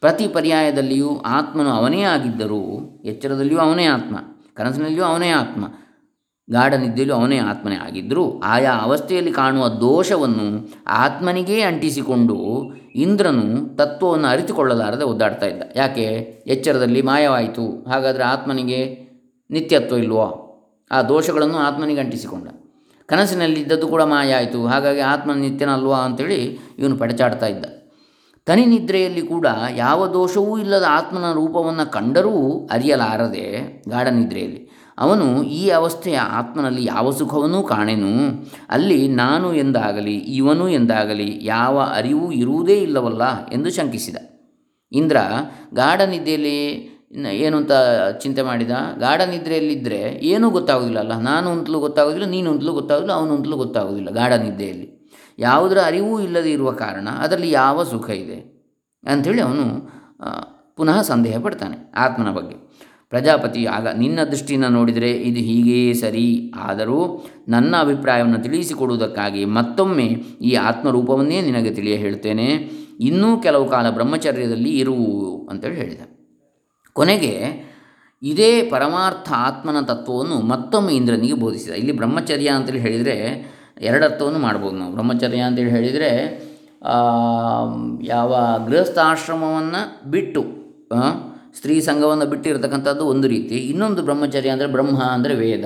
ಪ್ರತಿ 0.00 0.28
ಪರ್ಯಾಯದಲ್ಲಿಯೂ 0.28 1.18
ಆತ್ಮನು 1.18 1.70
ಅವನೇ 1.70 2.00
ಆಗಿದ್ದರೂ 2.00 2.80
ಎಚ್ಚರದಲ್ಲಿಯೂ 3.04 3.60
ಅವನೇ 3.60 3.84
ಆತ್ಮ. 3.84 4.16
ಕನಸಿನಲ್ಲಿಯೂ 4.54 5.04
ಅವನೇ 5.04 5.28
ಆತ್ಮ. 5.28 5.64
ಗಾಢ 6.52 6.74
ನಿದ್ದೆಯಲ್ಲೂ 6.74 7.14
ಅವನೇ 7.14 7.38
ಆತ್ಮನೇ 7.38 7.76
ಆಗಿದ್ದರೂ. 7.76 8.40
ಆಯಾ 8.44 8.72
ಅವಸ್ಥೆಯಲ್ಲಿ 8.72 9.32
ಕಾಣುವ 9.32 9.68
ದೋಷವನ್ನು 9.68 10.74
ಆತ್ಮನಿಗೇ 10.88 11.60
ಅಂಟಿಸಿಕೊಂಡು 11.60 12.36
ಇಂದ್ರನು 12.94 13.76
ತತ್ವವನ್ನು 13.76 14.28
ಅರಿತುಕೊಳ್ಳಲಾರದೆ 14.28 15.04
ಒದ್ದಾಡ್ತಾ 15.04 15.46
ಇದ್ದ. 15.46 15.62
ಯಾಕೆ? 15.76 16.04
ಎಚ್ಚರದಲ್ಲಿ 16.46 17.02
ಮಾಯವಾಯಿತು. 17.02 17.84
ಹಾಗಾದರೆ 17.88 18.22
ಆತ್ಮನಿಗೆ 18.22 19.12
ನಿತ್ಯತ್ವ 19.50 19.96
ಇಲ್ವೋ? 19.96 20.48
ಆ 20.90 21.02
ದೋಷಗಳನ್ನು 21.02 21.58
ಆತ್ಮನಿಗೆ 21.58 22.00
ಅಂಟಿಸಿಕೊಂಡ. 22.00 22.48
ಕನಸಿನಲ್ಲಿ 23.06 23.60
ಇದ್ದದ್ದು 23.60 23.88
ಕೂಡ 23.88 24.02
ಮಾಯ 24.02 24.34
ಆಯಿತು 24.34 24.66
ಹಾಗಾಗಿ 24.66 25.00
ಆತ್ಮನ 25.00 25.34
ನಿತ್ಯನಲ್ವಾ 25.34 25.98
ಅಂತೇಳಿ 25.98 26.58
ಇವನು 26.78 26.96
ಪಡಚಾಡ್ತಾ 26.96 27.46
ಇದ್ದ. 27.46 27.66
ತನಿ 28.46 28.66
ನಿದ್ರೆಯಲ್ಲಿ 28.66 29.22
ಕೂಡ 29.22 29.46
ಯಾವ 29.76 30.06
ದೋಷವೂ 30.06 30.58
ಇಲ್ಲದ 30.58 30.84
ಆತ್ಮನ 30.88 31.32
ರೂಪವನ್ನು 31.32 31.90
ಕಂಡರೂ 31.90 32.68
ಅರಿಯಲಾರದೆ 32.72 33.82
ಗಾಢ 33.88 34.06
ನಿದ್ರೆಯಲ್ಲಿ. 34.06 34.71
ಅವನು 34.98 35.42
ಈ 35.42 35.68
ಅವಸ್ಥೆಯ 35.68 36.18
ಆತ್ಮನಲ್ಲಿ 36.18 36.84
ಯಾವ 36.86 37.10
ಸುಖವನ್ನೂ 37.10 37.62
ಕಾಣೆನು. 37.62 38.12
ಅಲ್ಲಿ 38.70 39.08
ನಾನು 39.08 39.54
ಎಂದಾಗಲಿ, 39.54 40.16
ಇವನು 40.16 40.68
ಎಂದಾಗಲಿ 40.68 41.38
ಯಾವ 41.44 41.80
ಅರಿವು 41.80 42.32
ಇರುವುದೇ 42.32 42.76
ಇಲ್ಲವಲ್ಲ 42.78 43.48
ಎಂದು 43.48 43.70
ಶಂಕಿಸಿದ. 43.70 44.16
ಇಂದ್ರ 44.92 45.16
ಗಾಢ 45.74 46.00
ನಿದ್ದೆಯಲ್ಲಿ 46.00 46.58
ಏನು 47.16 47.56
ಅಂತ 47.56 47.72
ಚಿಂತೆ 48.18 48.42
ಮಾಡಿದ? 48.42 48.70
ಗಾಢ 48.98 49.20
ನಿದ್ರೆಯಲ್ಲಿದ್ದರೆ 49.20 50.00
ಏನೂ 50.22 50.50
ಗೊತ್ತಾಗೋದಿಲ್ಲ 50.50 50.98
ಅಲ್ಲ. 50.98 51.14
ನಾನು 51.20 51.50
ಅಂತಲೂ 51.50 51.78
ಗೊತ್ತಾಗೋದಿಲ್ಲ, 51.78 52.26
ನೀನು 52.26 52.50
ಅಂತಲೂ 52.50 52.72
ಗೊತ್ತಾಗೋದಿಲ್ಲ, 52.72 53.12
ಅವನು 53.12 53.34
ಅಂತಲೂ 53.34 53.56
ಗೊತ್ತಾಗೋದಿಲ್ಲ 53.56 54.10
ಗಾಢ 54.10 54.32
ನಿದ್ದೆಯಲ್ಲಿ 54.32 54.88
ಯಾವುದರ 55.38 55.78
ಅರಿವೂ 55.86 56.20
ಇಲ್ಲದೆ 56.20 56.50
ಇರುವ 56.52 56.72
ಕಾರಣ 56.72 57.08
ಅದರಲ್ಲಿ 57.08 57.50
ಯಾವ 57.50 57.84
ಸುಖ 57.84 58.10
ಇದೆ? 58.10 58.38
ಅಂಥೇಳಿ 59.06 59.40
ಅವನು 59.40 59.64
ಪುನಃ 60.76 61.02
ಸಂದೇಹ 61.02 61.38
ಪಡ್ತಾನೆ 61.38 61.92
ಆತ್ಮನ 61.96 62.30
ಬಗ್ಗೆ. 62.32 62.56
ಪ್ರಜಾಪತಿ 63.12 63.62
ಆಗ 63.76 63.86
ನಿನ್ನ 63.98 64.20
ದೃಷ್ಟಿಯಿಂದ 64.24 64.66
ನೋಡಿದರೆ 64.76 65.10
ಇದು 65.28 65.40
ಹೀಗೇ 65.48 65.80
ಸರಿ. 65.94 66.28
ಆದರೂ 66.64 66.98
ನನ್ನ 67.48 67.72
ಅಭಿಪ್ರಾಯವನ್ನು 67.80 68.38
ತಿಳಿಸಿಕೊಡುವುದಕ್ಕಾಗಿ 68.42 69.42
ಮತ್ತೊಮ್ಮೆ 69.58 70.06
ಈ 70.50 70.52
ಆತ್ಮರೂಪವನ್ನೇ 70.68 71.40
ನಿನಗೆ 71.40 71.70
ತಿಳಿಯ 71.74 71.96
ಹೇಳ್ತೇನೆ 72.04 72.48
ಇನ್ನೂ 73.00 73.28
ಕೆಲವು 73.40 73.64
ಕಾಲ 73.68 73.86
ಬ್ರಹ್ಮಚರ್ಯದಲ್ಲಿ 73.90 74.72
ಇರುವು 74.78 75.08
ಅಂತೇಳಿ 75.48 75.76
ಹೇಳಿದ. 75.76 76.02
ಕೊನೆಗೆ 76.92 77.34
ಇದೇ 78.22 78.50
ಪರಮಾರ್ಥ 78.70 79.28
ಆತ್ಮನ 79.36 79.78
ತತ್ವವನ್ನು 79.80 80.36
ಮತ್ತೊಮ್ಮೆ 80.52 80.92
ಇಂದ್ರನಿಗೆ 80.94 81.34
ಬೋಧಿಸಿದ. 81.34 81.72
ಇಲ್ಲಿ 81.72 81.92
ಬ್ರಹ್ಮಚರ್ಯ 81.92 82.48
ಅಂತೇಳಿ 82.48 82.80
ಹೇಳಿದರೆ 82.80 83.16
ಎರಡರ್ಥವನ್ನು 83.80 84.38
ಮಾಡ್ಬೋದು 84.38 84.76
ನಾವು. 84.76 84.92
ಬ್ರಹ್ಮಚರ್ಯ 84.92 85.40
ಅಂತೇಳಿ 85.48 85.70
ಹೇಳಿದರೆ 85.70 86.10
ಯಾವ 88.14 88.32
ಗೃಹಸ್ಥಾಶ್ರಮವನ್ನು 88.68 89.82
ಬಿಟ್ಟು 90.10 90.42
ಸ್ತ್ರೀ 91.54 91.74
ಸಂಘವನ್ನು 91.80 92.26
ಬಿಟ್ಟಿರತಕ್ಕಂಥದ್ದು 92.26 93.04
ಒಂದು 93.06 93.28
ರೀತಿ. 93.28 93.56
ಇನ್ನೊಂದು 93.70 94.02
ಬ್ರಹ್ಮಚರ್ಯ 94.02 94.48
ಅಂದರೆ 94.48 94.66
ಬ್ರಹ್ಮ 94.66 94.98
ಅಂದರೆ 95.14 95.34
ವೇದ. 95.34 95.64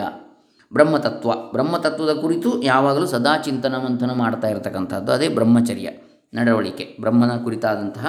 ಬ್ರಹ್ಮತತ್ವ. 0.73 1.31
ಬ್ರಹ್ಮತತ್ವದ 1.53 2.13
ಕುರಿತು 2.21 2.63
ಯಾವಾಗಲೂ 2.63 3.07
ಸದಾ 3.07 3.37
ಚಿಂತನ 3.37 3.75
ಮಂಥನ 3.85 4.13
ಮಾಡ್ತಾ 4.13 4.49
ಇರತಕ್ಕಂಥದ್ದು. 4.49 5.13
ಅದೇ 5.13 5.29
ಬ್ರಹ್ಮಚರ್ಯ, 5.29 5.89
ನಡವಳಿಕೆ. 6.35 6.85
ಬ್ರಹ್ಮನ 7.01 7.37
ಕುರಿತಾದಂತಹ 7.45 8.07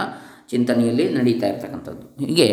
ಚಿಂತನೆಯಲ್ಲಿ 0.49 1.05
ನಡೀತಾ 1.13 1.47
ಇರತಕ್ಕಂಥದ್ದು. 1.47 2.25
ಹೀಗೆ 2.25 2.47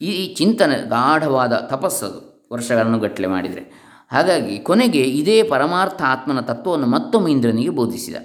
ಈ 0.00 0.34
ಚಿಂತನೆ, 0.34 0.76
ಗಾಢವಾದ 0.88 1.54
ತಪಸ್ಸದು 1.70 2.18
ವರ್ಷಗಳನ್ನು 2.52 2.98
ಗಟ್ಟಲೆ 2.98 3.26
ಮಾಡಿದರೆ. 3.26 3.64
ಹಾಗಾಗಿ 4.10 4.58
ಕೊನೆಗೆ 4.58 5.02
ಇದೇ 5.20 5.42
ಪರಮಾರ್ಥ 5.42 6.00
ಆತ್ಮನ 6.06 6.40
ತತ್ವವನ್ನು 6.40 6.86
ಮತ್ತೊಮ್ಮೆ 6.86 7.30
ಇಂದ್ರನಿಗೆ 7.30 7.70
ಬೋಧಿಸಿದ. 7.70 8.16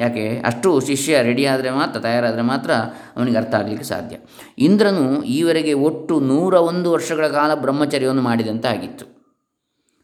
ಯಾಕೆ? 0.00 0.24
ಅಷ್ಟು 0.48 0.68
ಶಿಷ್ಯ 0.80 1.22
ರೆಡಿ 1.22 1.44
ಆದರೆ 1.46 1.70
ಮಾತ್ರ, 1.78 1.96
ತಯಾರಾದರೆ 2.00 2.44
ಮಾತ್ರ 2.50 2.70
ಅವನಿಗೆ 3.16 3.38
ಅರ್ಥ 3.38 3.54
ಆಗಲಿಕ್ಕೆ 3.54 3.86
ಸಾಧ್ಯ. 3.92 4.16
ಇಂದ್ರನು 4.58 5.06
ಈವರೆಗೆ 5.38 5.72
ಒಟ್ಟು 5.88 6.16
ನೂರ 6.30 6.54
ಒಂದು 6.70 6.88
ವರ್ಷಗಳ 6.92 7.28
ಕಾಲ 7.28 7.50
ಬ್ರಹ್ಮಚರ್ಯವನ್ನು 7.64 8.22
ಮಾಡಿದಂತೆ 8.22 8.68
ಆಗಿತ್ತು 8.68 9.06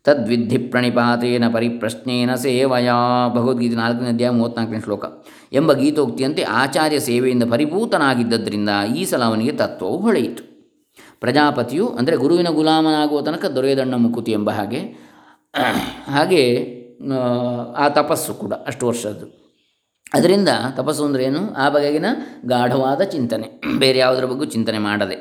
ತದ್ವಿಧಿ 0.07 0.59
ಪ್ರಣಿಪಾತೇನ 0.73 1.45
ಪರಿಪ್ರಶ್ನೇನ 1.55 2.33
ಸೇವಯಾ. 2.43 2.99
ಭಗವದ್ಗೀತೆ 3.29 3.77
ನಾಲ್ಕನೇ 3.77 4.09
ಅಧ್ಯಾಯ 4.09 4.33
ಮೂವತ್ತ್ನಾಲ್ಕನೇ 4.33 4.81
ಶ್ಲೋಕ. 4.81 5.05
ಎಂಬ 5.53 5.73
ಗೀತೋಕ್ತಿಯಂತೆ 5.73 6.43
ಆಚಾರ್ಯ 6.61 6.99
ಸೇವೆಯಿಂದ 7.01 7.45
ಪರಿಪೂತನಾಗಿದ್ದರಿಂದ 7.51 8.71
ಈ 8.97 9.05
ಸಲ 9.05 9.23
ಅವನಿಗೆ 9.23 9.53
ತತ್ವವು 9.53 9.97
ಹೊಳೆಯಿತು. 9.97 10.45
ಪ್ರಜಾಪತಿಯು, 11.21 11.87
ಅಂದರೆ 11.89 12.17
ಗುರುವಿನ 12.17 12.51
ಗುಲಾಮನಾಗುವ 12.51 13.21
ತನಕ 13.21 13.45
ದೊರೆಯದಣ್ಣ 13.57 13.95
ಮುಕುತಿ 13.97 14.33
ಎಂಬ 14.33 14.51
ಹಾಗೆ 14.51 14.81
ಹಾಗೆ, 16.15 16.43
ಆ 17.77 17.87
ತಪಸ್ಸು 17.89 18.35
ಕೂಡ 18.35 18.55
ಅಷ್ಟು 18.67 18.85
ವರ್ಷದ್ದು. 18.87 19.27
ಅದರಿಂದ 20.15 20.49
ತಪಸ್ಸು 20.77 21.05
ಅಂದರೆ 21.05 21.25
ಏನು? 21.25 21.55
ಆ 21.55 21.69
ಬಗೆಗಿನ 21.69 22.05
ಗಾಢವಾದ 22.47 23.01
ಚಿಂತನೆ. 23.01 23.61
ಬೇರೆ 23.79 23.99
ಯಾವುದರ 23.99 24.25
ಬಗ್ಗೆ 24.25 24.47
ಚಿಂತನೆ 24.47 24.79
ಮಾಡದೆ. 24.79 25.17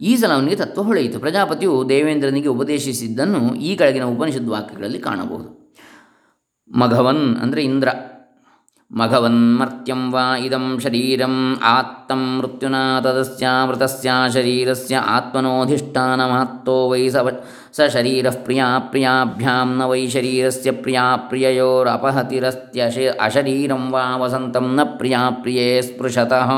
ಈ 0.00 0.16
ಸಲ 0.16 0.32
ಅವನಿಗೆ 0.32 0.56
ತತ್ವ 0.56 0.82
ಹೊಳೆಯಿತು. 0.82 1.18
ಪ್ರಜಾಪತಿಯು 1.18 1.88
ದೇವೇಂದ್ರನಿಗೆ 1.88 2.48
ಉಪದೇಶಿಸಿದ್ದನ್ನು 2.48 3.54
ಈ 3.54 3.76
ಕೆಳಗಿನ 3.76 4.04
ಉಪನಿಷದ್ 4.04 4.48
ವಾಕ್ಯಗಳಲ್ಲಿ 4.48 4.98
ಕಾಣಬಹುದು. 4.98 5.74
ಮಘವನ್ 6.70 7.36
ಅಂದರೆ 7.36 7.64
ಇಂದ್ರ. 7.64 7.88
ಮಘವನ್ 8.90 9.58
ಮರ್ತ್ಯಂ 9.58 10.12
ವಾ 10.12 10.36
ಇದಂ 10.36 10.78
ಶರೀರಂ 10.82 11.60
ಆತ್ತಂ 11.62 12.38
ಮೃತ್ಯುನಾ 12.38 13.00
ತದಸ್ಯಾಮೃತಸ್ಯ 13.00 14.10
ಶರೀರಸ್ಯ 14.34 14.96
ಆತ್ಮನೋಧಿಷ್ಠಾನ 14.96 16.26
ಮಹತ್ತೋ 16.26 16.88
ವೈ 16.88 17.10
ಸ 17.76 17.80
ಸ 17.80 17.92
ಶರೀರ 17.92 18.30
ಪ್ರಿಯಾ 18.30 18.78
ಪ್ರಿಯಾಭ್ಯಾಂ 18.78 19.78
ನ 19.78 19.82
ವೈ 19.82 20.06
ಶರೀರಸ್ಯ 20.06 20.70
ಪ್ರಿಯಾ 20.70 21.16
ಪ್ರಿಯಯೋರಪಹತಿರಸ್ತ್ಯಶ 21.16 22.98
ಅಶರೀರಂ 23.22 23.90
ವಾ 23.90 24.16
ವಸಂತಂ 24.16 24.74
ನ 24.74 24.80
ಪ್ರಿಯಾ 24.84 25.30
ಪ್ರಿಯೇ 25.30 25.82
ಸ್ಪೃಶತಃ 25.82 26.48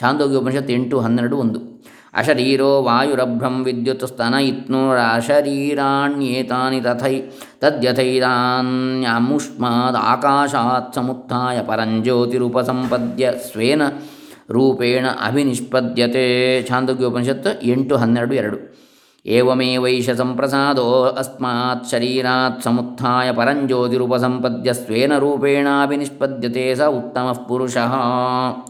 ಛಾಂದೋಗ್ಯ 0.00 0.36
ಉಪನಿಷತ್ 0.36 0.70
ಎಂಟು 0.70 1.00
ಹನ್ನೆರಡು 1.00 1.36
ಒಂದು. 1.36 1.80
ಅಶರೀರೋ 2.14 2.82
ವಾಯುರಭ್ರಂ 2.82 3.64
ವಿದ್ಯುತ್ 3.64 4.06
ಸ್ತನ 4.06 4.34
ಇತ್ನೋರಶರೀರಾಣ್ಯೇತಾನಿ 4.34 6.80
ತಥೈ 6.80 7.22
ತದ್ಯಥೈದಾನ್ಯಮುಷ್ಮಾದ್ 7.60 9.96
ಆಕಾಶಾತ್ 9.96 10.94
ಸಮುತ್ಥಾಯ 10.94 11.62
ಪರಂಜ್ಯೋತಿರುಪಸಂಪದ್ಯ 11.62 13.32
ಸ್ವೇನ 13.52 13.82
ರೂಪೇಣ 14.50 15.06
ಅಭಿನಿಷ್ಪದ್ಯತೆ. 15.26 16.64
ಛಾಂದೋಗ್ಯೋಪನಿಷತ್ 16.68 17.64
ಎಂಟು 17.64 17.96
ಹನ್ನೆರಡು 17.96 18.34
ಎರಡು. 18.34 18.69
ಏವಮೇವೈಷ 19.30 20.10
ಸಂಪ್ರಸಾದೋ 20.10 21.02
ಅಸ್ಮಾತ್ 21.02 21.90
ಶರೀರಾತ್ 21.90 22.62
ಸಮುತ್ಥಾಯ 22.62 23.32
ಪರಂಜ್ಯೋತಿರುಪಸಂಪದ್ಯ 23.32 24.72
ಸ್ವೇನ 24.72 25.18
ರೂಪೇಣಾಭಿನಿಷ್ಪದ್ಯತೆ 25.18 26.74
ಸ 26.74 26.80
ಉತ್ತಮ 26.80 27.44
ಪುರುಷಃ 27.48 27.92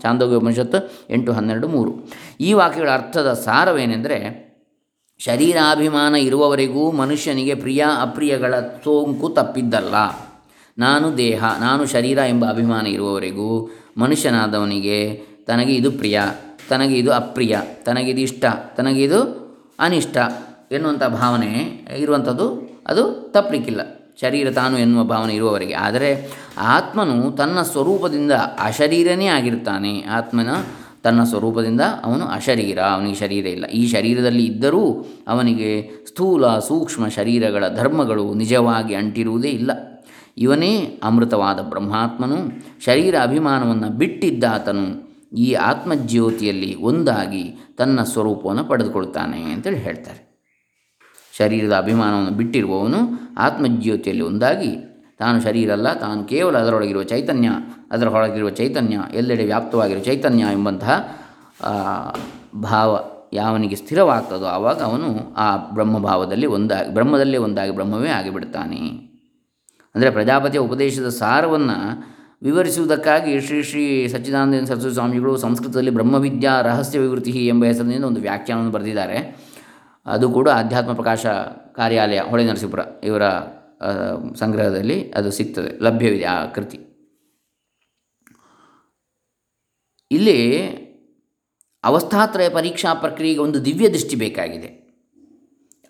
ಚಾಂದೋಗ್ಯೋಪನಿಷತ್ 0.02 0.93
ಎಂಟು 1.11 1.33
ಹನ್ನೆರಡು 1.33 1.69
ಮೂರು. 1.69 1.93
ಈ 2.40 2.52
ವಾಕ್ಯಗಳ 2.52 2.90
ಅರ್ಥದ 2.90 3.33
ಸಾರವೇನೆಂದರೆ, 3.33 4.50
ಶರೀರಾಭಿಮಾನ 5.19 6.14
ಇರುವವರೆಗೂ 6.14 6.90
ಮನುಷ್ಯನಿಗೆ 6.90 7.55
ಪ್ರಿಯ 7.55 7.85
ಅಪ್ರಿಯಗಳ 8.00 8.55
ಸೋಂಕು 8.61 9.29
ತಪ್ಪಿದ್ದಲ್ಲ. 9.29 9.95
ನಾನು 10.79 11.17
ದೇಹ, 11.17 11.45
ನಾನು 11.61 11.87
ಶರೀರ 11.87 12.19
ಎಂಬ 12.29 12.45
ಅಭಿಮಾನ 12.49 12.87
ಇರುವವರೆಗೂ 12.87 13.71
ಮನುಷ್ಯನಾದವನಿಗೆ 13.97 15.23
ತನಗೆ 15.47 15.75
ಇದು 15.75 15.93
ಪ್ರಿಯ, 15.93 16.21
ತನಗೆ 16.69 16.99
ಇದು 16.99 17.12
ಅಪ್ರಿಯ 17.12 17.59
ತನಗಿದು 17.85 18.21
ಇಷ್ಟ 18.21 18.45
ತನಗಿದು 18.76 19.21
ಅನಿಷ್ಟ. 19.79 20.17
ಎನ್ನುವಂಥ 20.71 21.05
ಭಾವನೆ 21.05 21.87
ಇರುವಂಥದ್ದು 21.99 22.71
ಅದು 22.87 23.31
ತಪ್ಪಲಿಕ್ಕಿಲ್ಲ 23.33 23.81
ಶರೀರ 24.21 24.50
ತಾನು 24.50 24.79
ಎನ್ನುವ 24.79 25.05
ಭಾವನೆ 25.05 25.35
ಇರುವವರಿಗೆ. 25.35 25.75
ಆದರೆ 25.75 26.31
ಆತ್ಮನು 26.59 27.33
ತನ್ನ 27.33 27.62
ಸ್ವರೂಪದಿಂದ 27.62 28.33
ಅಶರೀರನೇ 28.59 29.27
ಆಗಿರ್ತಾನೆ. 29.27 30.03
ಆತ್ಮನ 30.03 30.49
ತನ್ನ 31.03 31.25
ಸ್ವರೂಪದಿಂದ 31.25 31.81
ಅವನು 32.05 32.27
ಅಶರೀರ, 32.27 32.79
ಅವನಿಗೆ 32.79 33.19
ಶರೀರ 33.19 33.47
ಇಲ್ಲ. 33.47 33.67
ಈ 33.67 33.87
ಶರೀರದಲ್ಲಿ 33.87 34.47
ಇದ್ದರೂ 34.47 35.07
ಅವನಿಗೆ 35.29 35.91
ಸ್ಥೂಲ, 36.07 36.59
ಸೂಕ್ಷ್ಮ 36.59 37.09
ಶರೀರಗಳ 37.09 37.69
ಧರ್ಮಗಳು 37.69 38.35
ನಿಜವಾಗಿ 38.35 38.95
ಅಂಟಿರುವುದೇ 38.95 39.49
ಇಲ್ಲ. 39.49 39.71
ಇವನೇ 40.39 41.00
ಅಮೃತವಾದ 41.03 41.61
ಬ್ರಹ್ಮಾತ್ಮನು. 41.61 42.37
ಶರೀರ 42.85 43.15
ಅಭಿಮಾನವನ್ನು 43.23 43.89
ಬಿಟ್ಟಿದ್ದಾತನು. 43.89 45.11
ಈ 45.37 45.53
ಆತ್ಮಜ್ಯೋತಿಯಲ್ಲಿ 45.53 46.75
ಒಂದಾಗಿ 46.75 47.55
ತನ್ನ 47.79 48.03
ಸ್ವರೂಪವನ್ನು 48.03 48.65
ಪಡೆದುಕೊಳ್ತಾನೆ 48.65 49.43
ಅಂತೇಳಿ 49.43 49.79
ಹೇಳ್ತಾರೆ. 49.79 50.30
ಶರೀರದ 51.39 51.73
ಅಭಿಮಾನವನ್ನು 51.73 52.31
ಬಿಟ್ಟಿರುವವನು 52.31 53.01
ಆತ್ಮಜ್ಯೋತಿಯಲ್ಲಿ 53.39 54.25
ಒಂದಾಗಿ. 54.25 54.73
ತಾನು 55.19 55.41
ಶರೀರ 55.41 55.73
ಅಲ್ಲ, 55.73 55.93
ತಾನು 55.93 56.25
ಕೇವಲ 56.25 56.59
ಅದರೊಳಗಿರುವ 56.59 57.03
ಚೈತನ್ಯ, 57.03 57.49
ಅದರ 57.93 58.09
ಹೊರಗಿರುವ 58.09 58.51
ಚೈತನ್ಯ, 58.51 58.99
ಎಲ್ಲೆಡೆ 59.15 59.45
ವ್ಯಾಪ್ತವಾಗಿರುವ 59.45 60.03
ಚೈತನ್ಯ 60.03 60.45
ಎಂಬಂತಹ 60.53 60.97
ಭಾವ 62.63 63.01
ಯಾವನಿಗೆ 63.33 63.77
ಸ್ಥಿರವಾಗ್ತದೋ 63.77 64.47
ಆವಾಗ 64.47 64.79
ಅವನು 64.83 65.35
ಆ 65.37 65.57
ಬ್ರಹ್ಮಭಾವದಲ್ಲಿ 65.57 66.47
ಒಂದಾಗಿ, 66.47 66.95
ಬ್ರಹ್ಮದಲ್ಲೇ 66.95 67.39
ಒಂದಾಗಿ 67.39 67.71
ಬ್ರಹ್ಮವೇ 67.71 68.09
ಆಗಿಬಿಡ್ತಾನೆ. 68.09 68.81
ಅಂದರೆ 69.95 70.11
ಪ್ರಜಾಪತಿಯ 70.11 70.61
ಉಪದೇಶದ 70.61 71.09
ಸಾರವನ್ನು 71.09 71.77
ವಿವರಿಸುವುದಕ್ಕಾಗಿ 72.43 73.41
ಶ್ರೀ 73.41 73.63
ಶ್ರೀ 73.63 74.09
ಸಚ್ಚಿದಾನಂದ 74.09 74.67
ಸರಸ್ವತಿ 74.69 74.95
ಸ್ವಾಮಿಗಳು 74.95 75.37
ಸಂಸ್ಕೃತದಲ್ಲಿ 75.37 75.91
ಬ್ರಹ್ಮವಿದ್ಯಾ 75.91 76.61
ರಹಸ್ಯ 76.61 76.99
ವಿವೃತಿ 76.99 77.33
ಎಂಬ 77.47 77.65
ಹೆಸರಿನಿಂದ 77.65 78.05
ಒಂದು 78.05 78.21
ವ್ಯಾಖ್ಯಾನವನ್ನು 78.21 78.73
ಬರೆದಿದ್ದಾರೆ. 78.73 79.19
ಅದು 80.11 80.26
ಕೂಡ 80.31 80.49
ಅಧ್ಯಾತ್ಮ 80.49 80.93
ಪ್ರಕಾಶ 80.93 81.26
ಕಾರ್ಯಾಲಯ 81.76 82.21
ಹೊಳೆ 82.21 82.45
ನರಸೀಪುರ 82.45 82.81
ಇವರ 83.05 83.25
ಸಂಗ್ರಹದಲ್ಲಿ 84.37 85.11
ಅದು 85.11 85.31
ಸಿಗ್ತದೆ, 85.31 85.71
ಲಭ್ಯವಿದೆ 85.83 86.25
ಆ 86.25 86.47
ಕೃತಿ. 86.47 86.79
ಇಲ್ಲಿ 90.11 90.38
ಅವಸ್ಥಾತ್ರಯ 91.85 92.49
ಪರೀಕ್ಷಾ 92.49 92.95
ಪ್ರಕ್ರಿಯೆಗೆ 92.95 93.40
ಒಂದು 93.40 93.64
ದಿವ್ಯ 93.64 93.88
ದೃಷ್ಟಿ 93.88 94.17
ಬೇಕಾಗಿದೆ. 94.17 94.71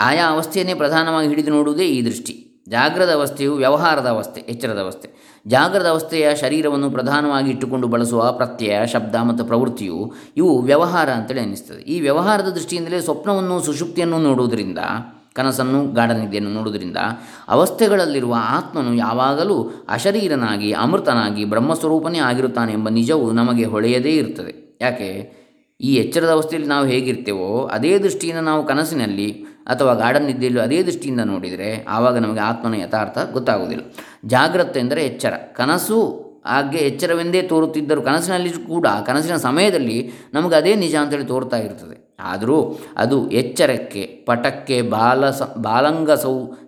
ಆಯಾ 0.00 0.24
ಅವಸ್ಥೆಯನ್ನೇ 0.30 0.74
ಪ್ರಧಾನವಾಗಿ 0.74 1.28
ಹಿಡಿದು 1.28 1.50
ನೋಡುವುದೇ 1.50 1.86
ಈ 1.88 1.98
ದೃಷ್ಟಿ. 2.04 2.34
ಜಾಗ್ರದ 2.70 3.12
ಅವಸ್ಥೆಯು 3.14 3.54
ವ್ಯವಹಾರದ 3.54 4.06
ಅವಸ್ಥೆ, 4.06 4.40
ಎಚ್ಚರದ 4.40 4.78
ಅವಸ್ಥೆ. 4.78 5.08
ಜಾಗ್ರದ 5.46 5.86
ಅವಸ್ಥೆಯ 5.86 6.34
ಶರೀರವನ್ನು 6.34 6.90
ಪ್ರಧಾನವಾಗಿ 6.90 7.50
ಇಟ್ಟುಕೊಂಡು 7.50 7.88
ಬಳಸುವ 7.88 8.32
ಪ್ರತ್ಯಯ, 8.32 8.86
ಶಬ್ದ 8.86 9.14
ಮತ್ತು 9.14 9.44
ಪ್ರವೃತ್ತಿಯು 9.44 10.12
ಇವು 10.36 10.62
ವ್ಯವಹಾರ 10.62 11.10
ಅಂತೇಳಿ 11.10 11.40
ಅನ್ನಿಸ್ತದೆ 11.40 11.82
ಈ 11.82 12.00
ವ್ಯವಹಾರದ 12.00 12.48
ದೃಷ್ಟಿಯಿಂದಲೇ 12.48 13.00
ಸ್ವಪ್ನವನ್ನು, 13.00 13.60
ಸುಷುಪ್ತಿಯನ್ನು 13.60 14.18
ನೋಡುವುದರಿಂದ, 14.18 14.78
ಕನಸನ್ನು, 15.34 15.92
ಗಾಢನಿದ್ದೆಯನ್ನು 15.92 16.50
ನೋಡುವುದರಿಂದ 16.50 16.96
ಅವಸ್ಥೆಗಳಲ್ಲಿರುವ 17.48 18.36
ಆತ್ಮನು 18.40 18.94
ಯಾವಾಗಲೂ 18.94 19.86
ಅಶರೀರನಾಗಿ, 19.88 20.72
ಅಮೃತನಾಗಿ, 20.72 21.44
ಬ್ರಹ್ಮಸ್ವರೂಪನೇ 21.44 22.18
ಆಗಿರುತ್ತಾನೆ 22.18 22.72
ಎಂಬ 22.72 22.88
ನಿಜವು 22.88 23.32
ನಮಗೆ 23.32 23.64
ಹೊಳೆಯದೇ 23.64 24.16
ಇರ್ತದೆ 24.16 24.78
ಯಾಕೆ? 24.80 25.40
ಈ 25.80 25.94
ಎಚ್ಚರದ 25.94 26.30
ಅವಸ್ಥೆಯಲ್ಲಿ 26.30 26.68
ನಾವು 26.68 26.86
ಹೇಗಿರ್ತೇವೋ, 26.86 27.70
ಅದೇ 27.72 27.98
ದೃಷ್ಟಿಯಿಂದ 27.98 28.38
ನಾವು 28.38 28.66
ಕನಸಿನಲ್ಲಿ 28.66 29.44
ಅಥವಾ 29.70 29.94
ಗಾರ್ಡನ್ 29.94 30.26
ನಿದ್ದೆಯಲ್ಲೂ 30.26 30.60
ಅದೇ 30.60 30.82
ದೃಷ್ಟಿಯಿಂದ 30.82 31.20
ನೋಡಿದರೆ 31.20 31.84
ಆವಾಗ 31.88 32.16
ನಮಗೆ 32.16 32.40
ಆತ್ಮನ 32.40 32.74
ಯಥಾರ್ಥ 32.74 33.18
ಗೊತ್ತಾಗುವುದಿಲ್ಲ. 33.32 33.84
ಜಾಗ್ರತೆ 34.24 34.80
ಎಂದರೆ 34.80 35.06
ಎಚ್ಚರ. 35.06 35.32
ಕನಸು 35.56 36.30
ಹಾಗೆ 36.46 36.78
ಎಚ್ಚರವೆಂದೇ 36.78 37.42
ತೋರುತ್ತಿದ್ದರೂ 37.42 38.02
ಕನಸಿನಲ್ಲಿ 38.02 38.50
ಕೂಡ, 38.50 38.86
ಕನಸಿನ 39.06 39.36
ಸಮಯದಲ್ಲಿ 39.36 40.12
ನಮಗೆ 40.34 40.54
ಅದೇ 40.54 40.74
ನಿಜ 40.74 40.94
ಅಂತೇಳಿ 40.94 41.24
ತೋರ್ತಾ 41.24 41.56
ಇರ್ತದೆ. 41.56 42.16
ಆದರೂ 42.20 42.78
ಅದು 42.96 43.30
ಎಚ್ಚರಕ್ಕೆ, 43.30 44.02
ಪಟಕ್ಕೆ 44.26 44.82
ಬಾಲ 44.82 45.30
ಸ 45.30 45.42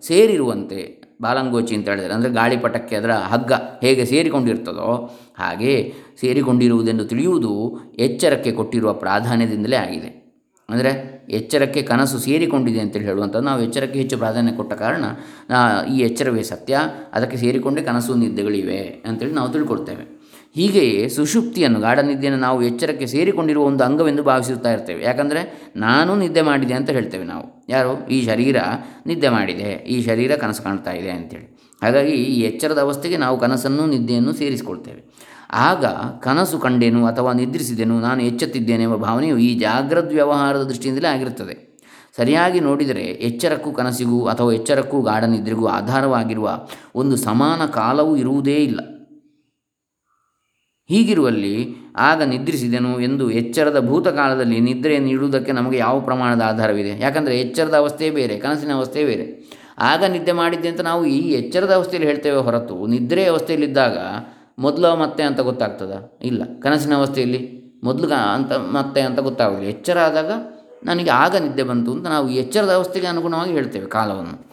ಸೇರಿರುವಂತೆ, 0.01 1.03
ಬಾಲಂಗೋಚಿ 1.23 1.75
ಅಂತ 1.75 1.89
ಹೇಳಿದರೆ, 1.89 2.13
ಅಂದರೆ 2.13 2.31
ಗಾಳಿಪಟಕ್ಕೆ 2.31 2.97
ಅದರ 2.97 3.11
ಹಗ್ಗ 3.11 3.53
ಹೇಗೆ 3.83 4.05
ಸೇರಿಕೊಂಡಿರ್ತದೋ 4.05 4.91
ಹಾಗೆ 5.39 5.93
ಸೇರಿಕೊಂಡಿರುವುದೆಂದು 6.21 7.05
ತಿಳಿಯುವುದು 7.05 7.81
ಎಚ್ಚರಕ್ಕೆ 7.99 8.53
ಕೊಟ್ಟಿರುವ 8.53 8.93
ಪ್ರಾಧಾನ್ಯದಿಂದಲೇ 8.93 9.77
ಆಗಿದೆ. 9.77 10.11
ಅಂದರೆ 10.71 11.12
ಎಚ್ಚರಕ್ಕೆ 11.31 11.83
ಕನಸು 11.83 12.19
ಸೇರಿಕೊಂಡಿದೆ 12.19 12.81
ಅಂತೇಳಿ 12.81 13.05
ಹೇಳುವಂಥದ್ದು. 13.05 13.45
ನಾವು 13.45 13.63
ಎಚ್ಚರಕ್ಕೆ 13.63 13.99
ಹೆಚ್ಚು 13.99 14.19
ಪ್ರಾಧಾನ್ಯ 14.19 14.53
ಕೊಟ್ಟ 14.53 14.73
ಕಾರಣ 14.73 15.05
ಈ 15.93 15.99
ಎಚ್ಚರವೇ 15.99 16.43
ಸತ್ಯ. 16.43 16.79
ಅದಕ್ಕೆ 17.13 17.37
ಸೇರಿಕೊಂಡೇ 17.37 17.83
ಕನಸು 17.83 18.15
ನಿದ್ದೆಗಳಿವೆ 18.15 19.03
ಅಂತೇಳಿ 19.07 19.33
ನಾವು 19.33 19.49
ತಿಳ್ಕೊಳ್ತೇವೆ. 19.49 20.23
ಹೀಗೆಯೇ 20.55 21.09
ಸುಷುಪ್ತಿಯನ್ನು 21.09 21.81
ಗಾಢ 21.81 21.99
ನಿದ್ದೆಯನ್ನು 21.99 22.41
ನಾವು 22.41 22.63
ಎಚ್ಚರಕ್ಕೆ 22.63 23.07
ಸೇರಿಕೊಂಡಿರುವ 23.07 23.65
ಒಂದು 23.65 23.85
ಅಂಗವೆಂದು 23.85 24.23
ಭಾವಿಸುತ್ತಾ 24.23 24.73
ಇರ್ತೇವೆ. 24.73 25.05
ಯಾಕಂದರೆ 25.05 25.73
ನಾನು 25.77 26.17
ನಿದ್ದೆ 26.17 26.43
ಮಾಡಿದೆ 26.43 26.75
ಅಂತ 26.75 26.91
ಹೇಳ್ತೇವೆ 26.91 27.25
ನಾವು. 27.25 27.67
ಯಾರು? 27.69 28.09
ಈ 28.09 28.25
ಶರೀರ 28.25 28.57
ನಿದ್ದೆ 29.07 29.29
ಮಾಡಿದೆ. 29.29 29.85
ಈ 29.89 30.03
ಶರೀರ 30.03 30.37
ಕನಸು 30.37 30.63
ಕಾಣ್ತಾ 30.63 30.93
ಇದೆ 30.93 31.11
ಅಂತೇಳಿ. 31.11 31.59
ಹಾಗಾಗಿ 31.83 32.13
ಈ 32.13 32.41
ಎಚ್ಚರದ 32.41 32.79
ಅವಸ್ಥೆಗೆ 32.79 33.17
ನಾವು 33.17 33.41
ಕನಸನ್ನು, 33.41 33.87
ನಿದ್ದೆಯನ್ನು 33.87 34.33
ಸೇರಿಸಿಕೊಳ್ತೇವೆ. 34.33 35.32
ಆಗ 35.55 35.85
ಕನಸು 36.21 36.59
ಕಂಡೆನು 36.59 37.07
ಅಥವಾ 37.07 37.33
ನಿದ್ರಿಸಿದೆನು, 37.33 38.01
ನಾನು 38.01 38.23
ಎಚ್ಚೆತ್ತಿದ್ದೇನೆ 38.23 38.83
ಎಂಬ 38.83 38.95
ಭಾವನೆಯು 38.95 39.39
ಈ 39.39 39.59
ಜಾಗ್ರದ್ 39.59 40.13
ವ್ಯವಹಾರದ 40.13 40.63
ದೃಷ್ಟಿಯಿಂದಲೇ 40.63 41.09
ಆಗಿರುತ್ತದೆ. 41.09 41.73
ಸರಿಯಾಗಿ 42.17 42.61
ನೋಡಿದರೆ 42.61 43.03
ಎಚ್ಚರಕ್ಕೂ 43.03 43.73
ಕನಸಿಗೂ 43.73 44.27
ಅಥವಾ 44.27 44.53
ಎಚ್ಚರಕ್ಕೂ 44.53 45.01
ಗಾಢ 45.01 45.25
ನಿದ್ರೆಗೂ 45.25 45.67
ಆಧಾರವಾಗಿರುವ 45.67 46.67
ಒಂದು 46.95 47.17
ಸಮಾನ 47.17 47.67
ಕಾಲವೂ 47.67 48.17
ಇರುವುದೇ 48.17 48.57
ಇಲ್ಲ. 48.57 48.81
ಹೀಗಿರುವಲ್ಲಿ 50.89 51.69
ಆಗ 51.97 52.23
ನಿದ್ರಿಸಿದೆನು 52.23 53.01
ಎಂದು 53.01 53.31
ಎಚ್ಚರದ 53.31 53.87
ಭೂತಕಾಲದಲ್ಲಿ 53.87 54.61
ನಿದ್ರೆಯನ್ನು 54.61 55.09
ಇಡುವುದಕ್ಕೆ 55.09 55.53
ನಮಗೆ 55.53 55.79
ಯಾವ 55.79 56.01
ಪ್ರಮಾಣದ 56.01 56.41
ಆಧಾರವಿದೆ? 56.41 57.01
ಯಾಕಂದರೆ 57.01 57.41
ಎಚ್ಚರದ 57.41 57.75
ಅವಸ್ಥೆ 57.75 58.11
ಬೇರೆ, 58.11 58.39
ಕನಸಿನ 58.39 58.73
ಅವಸ್ಥೆ 58.73 59.05
ಬೇರೆ. 59.05 59.51
ಆಗ 59.79 60.05
ನಿದ್ದೆ 60.05 60.33
ಮಾಡಿದ್ದೆ 60.33 60.69
ಅಂತ 60.69 60.81
ನಾವು 60.81 61.05
ಈ 61.05 61.33
ಎಚ್ಚರದ 61.33 61.75
ಅವಸ್ಥೆಯಲ್ಲಿ 61.75 62.09
ಹೇಳ್ತೇವೆ 62.09 62.37
ಹೊರತು 62.37 62.87
ನಿದ್ರೆಯ 62.87 63.27
ಅವಸ್ಥೆಯಲ್ಲಿದ್ದಾಗ 63.27 63.99
ಮೊದಲು 64.59 64.97
ಮತ್ತೆ 64.97 65.23
ಅಂತ 65.23 65.41
ಗೊತ್ತಾಗ್ತದ? 65.41 66.13
ಇಲ್ಲ. 66.23 66.43
ಕನಸಿನ 66.61 66.95
ಅವಸ್ಥೆಯಲ್ಲಿ 66.95 67.63
ಮೊದಲು 67.85 68.09
ಅಂತ 68.35 68.53
ಮತ್ತೆ 68.53 69.01
ಅಂತ 69.01 69.19
ಗೊತ್ತಾಗೋದಿಲ್ಲ. 69.19 69.69
ಎಚ್ಚರ 69.69 69.99
ಆದಾಗ 69.99 70.31
ನನಗೆ 70.85 71.11
ಆಗ 71.11 71.37
ನಿದ್ದೆ 71.37 71.63
ಬಂತು 71.63 71.93
ಅಂತ 71.93 72.07
ನಾವು 72.07 72.31
ಎಚ್ಚರದ 72.31 72.73
ಅವಸ್ಥೆಗೆ 72.73 73.07
ಅನುಗುಣವಾಗಿ 73.07 73.53
ಹೇಳ್ತೇವೆ 73.53 73.87
ಕಾಲವನ್ನು. 73.87 74.47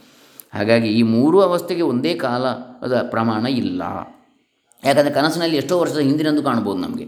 ಹಾಗಾಗಿ 0.54 0.88
ಈ 0.88 1.04
ಮೂರು 1.04 1.42
ಅವಸ್ಥೆಗೆ 1.42 1.82
ಒಂದೇ 1.82 2.16
ಕಾಲದ 2.16 3.08
ಪ್ರಮಾಣ 3.10 3.46
ಇಲ್ಲ. 3.46 3.82
ಯಾಕಂದರೆ 4.86 5.14
ಕನಸಿನಲ್ಲಿ 5.14 5.58
ಎಷ್ಟೋ 5.58 5.80
ವರ್ಷದ 5.80 5.98
ಹಿಂದಿನಂದು 5.98 6.44
ಕಾಣ್ಬೋದು 6.44 6.80
ನಮಗೆ. 6.80 7.08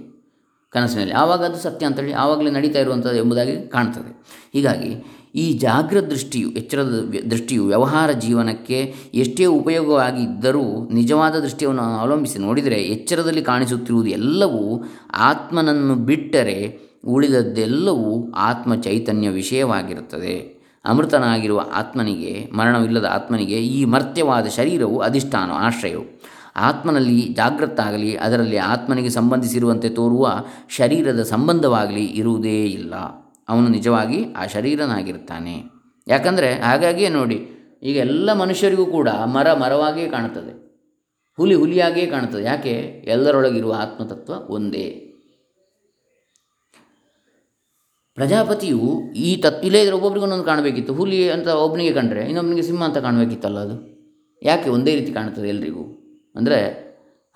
ಕನಸಿನಲ್ಲಿ 0.70 1.14
ಆವಾಗ 1.14 1.46
ಅದು 1.46 1.58
ಸತ್ಯ 1.58 1.86
ಅಂತೇಳಿ 1.86 2.14
ಆವಾಗಲೇ 2.14 2.52
ನಡೀತಾ 2.52 2.80
ಇರುವಂಥದ್ದು 2.80 3.16
ಎಂಬುದಾಗಿ 3.16 3.68
ಕಾಣ್ತದೆ. 3.68 4.42
ಹೀಗಾಗಿ 4.54 5.04
ಈ 5.36 5.54
ಜಾಗೃತ 5.54 6.04
ದೃಷ್ಟಿಯು, 6.04 6.50
ಎಚ್ಚರದ 6.50 7.14
ದೃಷ್ಟಿಯು 7.30 7.66
ವ್ಯವಹಾರ 7.66 8.12
ಜೀವನಕ್ಕೆ 8.12 8.96
ಎಷ್ಟೇ 9.14 9.46
ಉಪಯೋಗವಾಗಿದ್ದರೂ 9.46 10.90
ನಿಜವಾದ 10.90 11.36
ದೃಷ್ಟಿಯನ್ನು 11.36 11.82
ಅವಲಂಬಿಸಿ 11.82 12.40
ನೋಡಿದರೆ 12.40 12.76
ಎಚ್ಚರದಲ್ಲಿ 12.76 13.42
ಕಾಣಿಸುತ್ತಿರುವುದು 13.42 14.10
ಎಲ್ಲವೂ 14.10 14.84
ಆತ್ಮನನ್ನು 15.14 15.96
ಬಿಟ್ಟರೆ 15.96 16.80
ಉಳಿದದ್ದೆಲ್ಲವೂ 17.08 18.32
ಆತ್ಮ 18.32 18.76
ಚೈತನ್ಯ 18.76 19.30
ವಿಷಯವಾಗಿರುತ್ತದೆ. 19.30 20.62
ಅಮೃತನಾಗಿರುವ 20.86 21.66
ಆತ್ಮನಿಗೆ, 21.74 22.50
ಮರಣವಿಲ್ಲದ 22.54 23.06
ಆತ್ಮನಿಗೆ 23.06 23.56
ಈ 23.56 23.86
ಮರ್ತ್ಯವಾದ 23.86 24.46
ಶರೀರವು 24.46 25.00
ಅಧಿಷ್ಠಾನ, 25.00 25.52
ಆಶ್ರಯವು. 25.54 26.22
ಆತ್ಮನಲ್ಲಿ 26.56 27.22
ಜಾಗೃತಾಗಲಿ 27.22 28.18
ಅದರಲ್ಲಿ 28.18 28.58
ಆತ್ಮನಿಗೆ 28.58 29.10
ಸಂಬಂಧಿಸಿರುವಂತೆ 29.10 29.90
ತೋರುವ 29.90 30.44
ಶರೀರದ 30.70 31.24
ಸಂಬಂಧವಾಗಲಿ 31.24 32.06
ಇರುವುದೇ 32.06 32.66
ಇಲ್ಲ. 32.66 32.94
ಅವನು 33.52 33.68
ನಿಜವಾಗಿ 33.76 34.20
ಆ 34.40 34.46
ಶರೀರನಾಗಿರ್ತಾನೆ. 34.54 35.56
ಯಾಕಂದರೆ 36.08 36.50
ಹಾಗಾಗಿಯೇ 36.68 37.10
ನೋಡಿ, 37.20 37.38
ಈಗ 37.90 37.96
ಎಲ್ಲ 38.06 38.30
ಮನುಷ್ಯರಿಗೂ 38.42 38.86
ಕೂಡ 38.96 39.10
ಮರ 39.36 39.48
ಮರವಾಗಿಯೇ 39.62 40.10
ಕಾಣುತ್ತದೆ 40.16 40.54
ಹುಲಿ 41.38 41.56
ಹುಲಿಯಾಗಿಯೇ 41.62 42.08
ಕಾಣುತ್ತದೆ 42.14 42.44
ಯಾಕೆ? 42.44 42.74
ಎಲ್ಲರೊಳಗಿರುವ 43.14 43.74
ಆತ್ಮತತ್ವ 43.84 44.34
ಒಂದೇ. 44.56 44.88
ಪ್ರಜಾಪತಿಯು 48.18 48.80
ಈ 49.26 49.30
ತತ್ವ, 49.44 49.62
ಇಲ್ಲೇ 49.68 49.80
ಇದ್ರೆ 49.84 49.96
ಒಬ್ಬೊಬ್ರಿಗೆ 49.98 50.26
ಒಂದೊಂದು 50.26 50.48
ಕಾಣಬೇಕಿತ್ತು. 50.50 50.94
ಹುಲಿ 51.00 51.20
ಅಂತ 51.36 51.48
ಒಬ್ಬನಿಗೆ 51.64 51.94
ಕಂಡ್ರೆ 51.98 52.24
ಇನ್ನೊಬ್ಬನಿಗೆ 52.30 52.64
ಸಿಂಹ 52.68 52.84
ಅಂತ 52.90 53.00
ಕಾಣಬೇಕಿತ್ತಲ್ಲ 53.06 53.60
ಅದು? 53.68 53.76
ಯಾಕೆ 54.42 54.68
ಒಂದೇ 54.76 54.94
ರೀತಿ 55.00 55.12
ಕಾಣುತ್ತದೆ 55.18 55.48
ಎಲ್ರಿಗೂ? 55.54 55.84
ಅಂದರೆ 56.36 56.60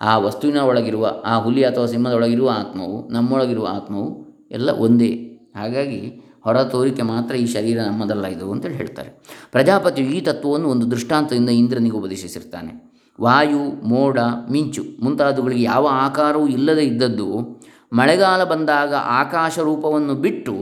ಆ 0.00 0.12
ವಸ್ತುವಿನ 0.26 0.60
ಒಳಗಿರುವ, 0.70 1.04
ಆ 1.24 1.34
ಹುಲಿ 1.44 1.62
ಅಥವಾ 1.70 1.86
ಸಿಂಹದ 1.92 2.14
ಒಳಗಿರುವ 2.18 2.48
ಆತ್ಮವು, 2.60 2.98
ನಮ್ಮೊಳಗಿರುವ 3.14 3.66
ಆತ್ಮವು 3.76 4.08
ಎಲ್ಲ 4.56 4.70
ಒಂದೇ. 4.86 5.10
ಹಾಗಾಗಿ 5.56 6.00
ಹೊರ 6.44 6.62
ತೋರಿಕೆ 6.62 7.02
ಮಾತ್ರ 7.02 7.34
ಈ 7.34 7.46
ಶರೀರ 7.46 7.78
ನಮ್ಮದಲ್ಲ 7.80 8.26
ಇದು 8.26 8.52
ಅಂತೇಳಿ 8.52 8.74
ಹೇಳ್ತಾರೆ. 8.74 9.10
ಪ್ರಜಾಪತಿಯು 9.50 10.08
ಈ 10.08 10.20
ತತ್ವವನ್ನು 10.20 10.68
ಒಂದು 10.68 10.90
ದೃಷ್ಟಾಂತದಿಂದ 10.90 11.48
ಇಂದ್ರನಿಗೆ 11.48 11.96
ಉಪದೇಶಿಸಿರ್ತಾನೆ 11.96 12.86
ವಾಯು, 13.20 13.88
ಮೋಡ, 13.88 14.18
ಮಿಂಚು 14.50 14.82
ಮುಂತಾದವುಗಳಿಗೆ 15.02 15.62
ಯಾವ 15.62 15.88
ಆಕಾರವೂ 15.92 16.48
ಇಲ್ಲದೆ 16.48 16.84
ಇದ್ದದ್ದು 16.84 17.60
ಮಳೆಗಾಲ 17.92 18.44
ಬಂದಾಗ 18.44 18.94
ಆಕಾಶ 18.94 19.58
ರೂಪವನ್ನು 19.58 20.14
ಬಿಟ್ಟು 20.14 20.54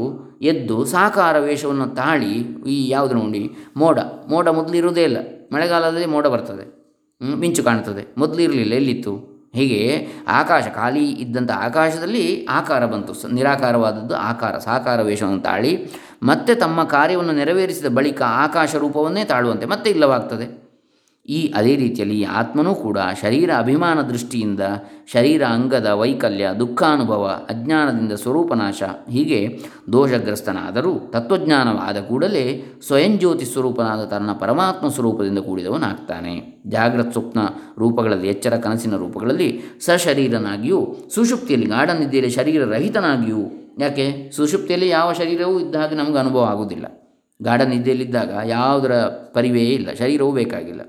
ಎದ್ದು 0.43 0.85
ಸಾಕಾರ 0.85 1.39
ವೇಷವನ್ನು 1.39 1.87
ತಾಳಿ 1.87 2.33
ಈ 2.67 2.89
ಯಾವುದು 2.89 3.15
ನೋಡಿ 3.15 3.51
ಮೋಡ. 3.77 3.99
ಮೋಡ 4.29 4.49
ಮೊದಲು 4.49 4.77
ಇರುವುದೇ 4.77 5.03
ಇಲ್ಲ. 5.03 5.17
ಮಳೆಗಾಲದಲ್ಲಿ 5.53 6.07
ಮೋಡ 6.07 6.27
ಬರ್ತದೆ. 6.27 6.85
ಮಿಂಚು 7.35 7.63
ಕಾಣ್ತದೆ. 7.63 8.15
ಮೊದಲು 8.19 8.41
ಇರಲಿಲ್ಲ 8.43 8.73
ಎಲ್ಲಿತ್ತು? 8.73 9.34
ಹೀಗೆ 9.55 10.09
ಆಕಾಶ 10.29 10.65
ಖಾಲಿ 10.75 11.11
ಇದ್ದಂಥ 11.13 11.51
ಆಕಾಶದಲ್ಲಿ 11.51 12.47
ಆಕಾರ 12.51 12.87
ಬಂತು. 12.87 13.29
ನಿರಾಕಾರವಾದದ್ದು 13.29 14.17
ಆಕಾರ, 14.17 14.59
ಸಾಕಾರ 14.59 15.03
ವೇಷವನ್ನು 15.03 15.41
ತಾಳಿ 15.41 15.91
ಮತ್ತೆ 16.23 16.55
ತಮ್ಮ 16.55 16.85
ಕಾರ್ಯವನ್ನು 16.85 17.33
ನೆರವೇರಿಸಿದ 17.33 17.87
ಬಳಿಕ 17.87 18.23
ಆಕಾಶ 18.23 18.77
ರೂಪವನ್ನೇ 18.77 19.25
ತಾಳುವಂತೆ 19.25 19.67
ಮತ್ತೆ 19.67 19.91
ಇಲ್ಲವಾಗ್ತದೆ. 19.91 20.64
ಈ 21.29 21.53
ಅದೇ 21.57 21.77
ರೀತಿಯಲ್ಲಿ 21.77 22.21
ಈ 22.21 22.25
ಆತ್ಮನೂ 22.25 22.75
ಕೂಡ 22.75 22.99
ಶರೀರ 23.21 23.51
ಅಭಿಮಾನ 23.59 24.01
ದೃಷ್ಟಿಯಿಂದ 24.01 24.61
ಶರೀರ 25.13 25.43
ಅಂಗದ 25.45 25.87
ವೈಕಲ್ಯ 25.87 26.47
ದುಃಖಾನುಭವ 26.59 27.25
ಅಜ್ಞಾನದಿಂದ 27.51 28.13
ಸ್ವರೂಪನಾಶ, 28.13 28.83
ಹೀಗೆ 29.11 29.61
ದೋಷಗ್ರಸ್ತನಾದರೂ 29.93 30.93
ತತ್ವಜ್ಞಾನವಾದ 31.13 31.97
ಕೂಡಲೇ 32.01 32.65
ಸ್ವಯಂ 32.87 33.19
ಜ್ಯೋತಿ 33.19 33.45
ಸ್ವರೂಪನಾದ 33.45 34.05
ತನ್ನ 34.05 34.33
ಪರಮಾತ್ಮ 34.33 34.89
ಸ್ವರೂಪದಿಂದ 34.89 35.39
ಕೂಡಿದವನಾಗ್ತಾನೆ. 35.39 36.63
ಜಾಗ್ರತ್ 36.67 37.13
ಸ್ವಪ್ನ 37.13 37.39
ರೂಪಗಳಲ್ಲಿ, 37.79 38.29
ಎಚ್ಚರ 38.29 38.57
ಕನಸಿನ 38.57 38.97
ರೂಪಗಳಲ್ಲಿ 38.97 39.63
ಸಶರೀರನಾಗಿಯೂ, 39.81 40.81
ಸುಷುಪ್ತಿಯಲ್ಲಿ 41.15 41.67
ಗಾಢನಿದ್ದೆಯಲ್ಲಿ 41.67 42.31
ಶರೀರ 42.31 42.65
ರಹಿತನಾಗಿಯೂ 42.71 43.45
ಯಾಕೆ? 43.79 44.33
ಸುಷುಪ್ತಿಯಲ್ಲಿ 44.37 44.89
ಯಾವ 44.89 45.13
ಶರೀರವೂ 45.13 45.61
ಇದ್ದ 45.61 45.77
ಹಾಗೆ 45.77 45.95
ನಮಗೆ 45.95 46.19
ಅನುಭವ 46.19 46.45
ಆಗುವುದಿಲ್ಲ. 46.45 46.87
ಗಾಢನಿದ್ದೆಯಲ್ಲಿದ್ದಾಗ 47.43 48.31
ಯಾವುದರ 48.47 48.93
ಪರಿವೇ 49.35 49.65
ಇಲ್ಲ, 49.65 49.89
ಶರೀರವೂ 49.93 50.31
ಬೇಕಾಗಿಲ್ಲ. 50.31 50.81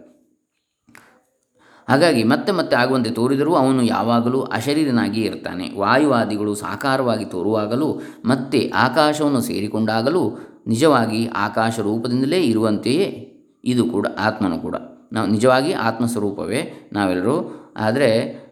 ಹಾಗಾಗಿ 1.90 2.24
ಮತ್ತೆ 2.24 2.52
ಮತ್ತೆ 2.52 2.76
ಆಗುವಂತೆ 2.76 3.10
ತೋರಿದರೂ 3.10 3.54
ಅವನು 3.54 3.82
ಯಾವಾಗಲೂ 3.84 4.42
ಅಶರೀರನಾಗಿ 4.42 5.22
ಇರ್ತಾನೆ. 5.22 5.66
ವಾಯುವಾದಿಗಳು 5.78 6.56
ಸಾಕಾರವಾಗಿ 6.56 7.26
ತೋರುವಾಗಲೂ 7.26 8.02
ಮತ್ತೆ 8.26 8.72
ಆಕಾಶವನ್ನು 8.76 9.42
ಸೇರಿಕೊಂಡಾಗಲೂ 9.42 10.24
ನಿಜವಾಗಿ 10.68 11.28
ಆಕಾಶ 11.28 11.80
ರೂಪದಿಂದಲೇ 11.80 12.40
ಇರುವಂತೆಯೇ 12.44 13.08
ಇದು 13.64 13.84
ಕೂಡ 13.86 14.08
ಆತ್ಮನು 14.20 14.58
ಕೂಡ. 14.58 14.76
ನಾವು 15.14 15.28
ನಿಜವಾಗಿ 15.28 15.72
ಆತ್ಮಸ್ವರೂಪವೇ 15.74 16.90
ನಾವೆಲ್ಲರೂ. 16.94 17.36
ಆದರೆ 17.78 18.10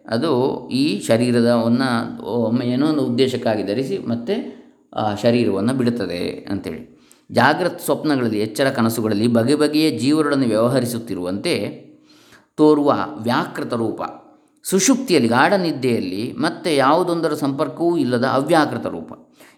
ಅದು 0.09 0.31
ಈ 0.69 0.99
ಶರೀರದವನ್ನು 0.99 1.89
ಒಮ್ಮೆ 2.25 2.65
ಏನೋ 2.65 2.85
ಒಂದು 2.87 3.03
ಉದ್ದೇಶಕ್ಕಾಗಿ 3.05 3.63
ಧರಿಸಿ 3.63 3.97
ಮತ್ತೆ 4.07 4.35
ಶರೀರವನ್ನು 5.21 5.73
ಬಿಡುತ್ತದೆ 5.73 6.19
ಅಂಥೇಳಿ 6.51 6.81
ಜಾಗೃತ 7.31 7.81
ಸ್ವಪ್ನಗಳಲ್ಲಿ, 7.85 8.39
ಎಚ್ಚರ 8.39 8.69
ಕನಸುಗಳಲ್ಲಿ 8.69 9.27
ಬಗೆ 9.27 9.55
ಬಗೆಯ 9.55 9.89
ಜೀವರೊಡನೆ 9.97 10.45
ವ್ಯವಹರಿಸುತ್ತಿರುವಂತೆ 10.45 11.53
ತೋರುವ 12.55 12.93
ವ್ಯಾಕೃತ 13.17 13.73
ರೂಪ. 13.73 14.01
ಸುಷುಪ್ತಿಯಲ್ಲಿ 14.63 15.29
ಗಾಢ 15.29 15.53
ನಿದ್ದೆಯಲ್ಲಿ 15.53 16.33
ಮತ್ತೆ 16.33 16.75
ಯಾವುದೊಂದರ 16.75 17.33
ಸಂಪರ್ಕವೂ 17.33 17.97
ಇಲ್ಲದ 17.97 18.25
ಅವ್ಯಾಕೃತ 18.25 18.85
ರೂಪ. 18.85 19.13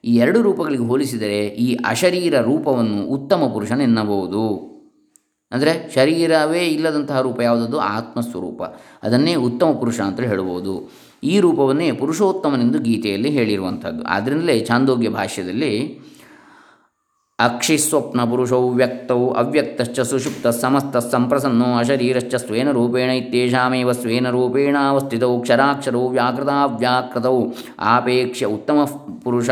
ಈ 0.06 0.16
ಎರಡು 0.16 0.42
ರೂಪಗಳಿಗೆ 0.42 0.84
ಹೋಲಿಸಿದರೆ 0.84 1.46
ಈ 1.48 1.78
ಅಶರೀರ 1.86 2.40
ರೂಪವನ್ನು 2.40 3.06
ಉತ್ತಮ 3.06 3.52
ಪುರುಷನೆನ್ನಬಹುದು 3.54 4.76
ಅಂದರೆ 5.52 5.92
ಶರೀರವೇ 5.96 6.68
ಇಲ್ಲದಂತಹ 6.68 7.20
ರೂಪ 7.22 7.40
ಯಾವುದದು 7.40 7.80
ಆತ್ಮಸ್ವರೂಪ. 7.80 8.64
ಅದನ್ನೇ 9.04 9.36
ಉತ್ತಮ 9.36 9.72
ಪುರುಷ 9.72 10.00
ಅಂತ 10.00 10.20
ಹೇಳ್ಬೋದು 10.20 10.92
ಈ 11.24 11.40
ರೂಪವನ್ನೇ 11.40 11.92
ಪುರುಷೋತ್ತಮನೆಂದು 11.92 12.80
ಗೀತೆಯಲ್ಲಿ 12.80 13.30
ಹೇಳಿರುವಂಥದ್ದು. 13.30 14.04
ಆದ್ದರಿಂದಲೇ 14.04 14.60
ಚಾಂದೋಗ್ಯ 14.60 15.10
ಭಾಷ್ಯದಲ್ಲಿ 15.10 16.00
ಅಕ್ಷಿಸ್ವಪ್ನ 17.40 18.22
ಪುರುಷೌ 18.30 18.70
ವ್ಯಕ್ತೌ 18.70 19.30
ಅವ್ಯಕ್ತಶ್ಚ 19.30 20.00
ಸುಷುಪ್ತ 20.00 20.48
ಸಮಸ್ತ 20.48 20.98
ಸಂಪ್ರಸನ್ನೋ 20.98 21.66
ಅಶರೀರಶ್ಚ 21.78 22.36
ಸ್ವೇನ 22.36 22.72
ರೂಪೇಣ 22.72 23.10
ಇತ್ಯೇಷಾಮೇವ 23.10 23.92
ಸ್ವೇನ 23.92 24.30
ರೂಪೇಣ 24.30 24.78
ಅವಸ್ಥಿತೌ 24.90 25.42
ಕ್ಷರಾಕ್ಷರೌ 25.42 26.08
ವ್ಯಾಕೃತಾವ್ಯಾಕೃತೌ 26.08 27.44
ಆಪೇಕ್ಷ್ಯ 27.80 28.46
ಉತ್ತಮ 28.46 28.84
ಪುರುಷ 29.24 29.50